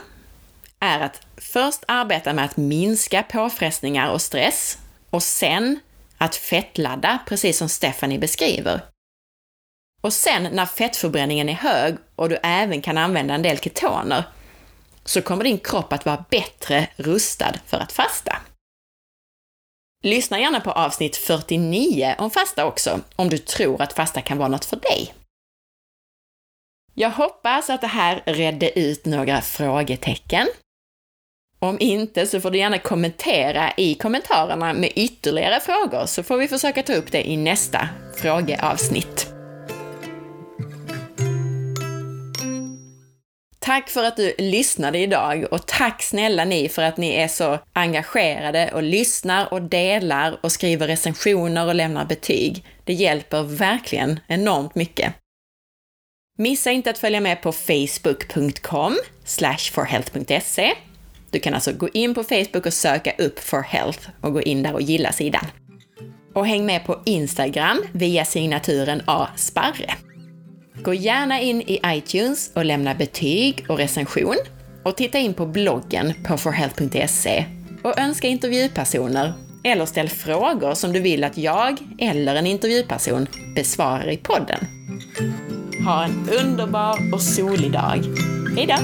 är 0.78 1.00
att 1.00 1.26
först 1.36 1.84
arbeta 1.88 2.32
med 2.32 2.44
att 2.44 2.56
minska 2.56 3.22
påfrestningar 3.22 4.12
och 4.12 4.22
stress 4.22 4.78
och 5.10 5.22
sen 5.22 5.80
att 6.18 6.36
fettladda, 6.36 7.18
precis 7.26 7.58
som 7.58 7.68
Stephanie 7.68 8.18
beskriver. 8.18 8.93
Och 10.04 10.12
sen 10.12 10.42
när 10.42 10.66
fettförbränningen 10.66 11.48
är 11.48 11.54
hög 11.54 11.96
och 12.16 12.28
du 12.28 12.38
även 12.42 12.82
kan 12.82 12.98
använda 12.98 13.34
en 13.34 13.42
del 13.42 13.58
ketoner, 13.58 14.24
så 15.04 15.22
kommer 15.22 15.44
din 15.44 15.58
kropp 15.58 15.92
att 15.92 16.06
vara 16.06 16.24
bättre 16.30 16.88
rustad 16.96 17.52
för 17.66 17.76
att 17.76 17.92
fasta. 17.92 18.36
Lyssna 20.02 20.40
gärna 20.40 20.60
på 20.60 20.70
avsnitt 20.70 21.16
49 21.16 22.14
om 22.18 22.30
fasta 22.30 22.66
också, 22.66 23.00
om 23.16 23.28
du 23.28 23.38
tror 23.38 23.82
att 23.82 23.92
fasta 23.92 24.20
kan 24.20 24.38
vara 24.38 24.48
något 24.48 24.64
för 24.64 24.76
dig. 24.76 25.14
Jag 26.94 27.10
hoppas 27.10 27.70
att 27.70 27.80
det 27.80 27.86
här 27.86 28.22
redde 28.26 28.78
ut 28.78 29.04
några 29.04 29.40
frågetecken. 29.40 30.48
Om 31.58 31.76
inte 31.80 32.26
så 32.26 32.40
får 32.40 32.50
du 32.50 32.58
gärna 32.58 32.78
kommentera 32.78 33.72
i 33.76 33.94
kommentarerna 33.94 34.72
med 34.72 34.92
ytterligare 34.94 35.60
frågor 35.60 36.06
så 36.06 36.22
får 36.22 36.36
vi 36.36 36.48
försöka 36.48 36.82
ta 36.82 36.94
upp 36.94 37.12
det 37.12 37.30
i 37.30 37.36
nästa 37.36 37.88
frågeavsnitt. 38.16 39.33
Tack 43.64 43.90
för 43.90 44.05
att 44.05 44.16
du 44.16 44.35
lyssnade 44.38 44.98
idag 44.98 45.46
och 45.50 45.66
tack 45.66 46.03
snälla 46.03 46.44
ni 46.44 46.68
för 46.68 46.83
att 46.83 46.96
ni 46.96 47.14
är 47.14 47.29
så 47.29 47.59
engagerade 47.72 48.70
och 48.74 48.83
lyssnar 48.83 49.53
och 49.53 49.62
delar 49.62 50.38
och 50.40 50.53
skriver 50.53 50.87
recensioner 50.87 51.66
och 51.66 51.74
lämnar 51.74 52.05
betyg. 52.05 52.64
Det 52.85 52.92
hjälper 52.92 53.42
verkligen 53.42 54.20
enormt 54.27 54.74
mycket. 54.74 55.14
Missa 56.38 56.70
inte 56.70 56.90
att 56.90 56.98
följa 56.98 57.20
med 57.20 57.42
på 57.42 57.53
facebook.com 57.53 58.96
forhealth.se. 59.72 60.72
Du 61.31 61.38
kan 61.38 61.55
alltså 61.55 61.72
gå 61.72 61.88
in 61.88 62.14
på 62.14 62.24
Facebook 62.24 62.66
och 62.66 62.74
söka 62.74 63.12
upp 63.18 63.38
For 63.38 63.62
Health 63.62 64.09
och 64.20 64.33
gå 64.33 64.42
in 64.42 64.62
där 64.62 64.72
och 64.72 64.83
gilla 64.83 65.12
sidan. 65.12 65.46
Och 66.35 66.46
häng 66.46 66.66
med 66.66 66.87
på 66.87 67.03
Instagram 67.05 67.83
via 67.92 68.24
signaturen 68.24 69.03
A. 69.07 69.29
Gå 70.84 70.94
gärna 70.94 71.40
in 71.40 71.60
i 71.60 71.80
iTunes 71.86 72.50
och 72.54 72.64
lämna 72.64 72.94
betyg 72.94 73.64
och 73.68 73.78
recension. 73.78 74.36
Och 74.82 74.96
titta 74.96 75.18
in 75.18 75.34
på 75.34 75.46
bloggen 75.46 76.12
på 76.24 76.36
forhealth.se 76.38 77.44
och 77.82 77.98
önska 77.98 78.28
intervjupersoner 78.28 79.32
eller 79.64 79.86
ställ 79.86 80.08
frågor 80.08 80.74
som 80.74 80.92
du 80.92 81.00
vill 81.00 81.24
att 81.24 81.38
jag 81.38 81.78
eller 81.98 82.34
en 82.34 82.46
intervjuperson 82.46 83.26
besvarar 83.56 84.10
i 84.10 84.16
podden. 84.16 84.58
Ha 85.84 86.04
en 86.04 86.28
underbar 86.40 86.98
och 87.12 87.22
solig 87.22 87.72
dag. 87.72 88.04
Hejdå! 88.56 88.74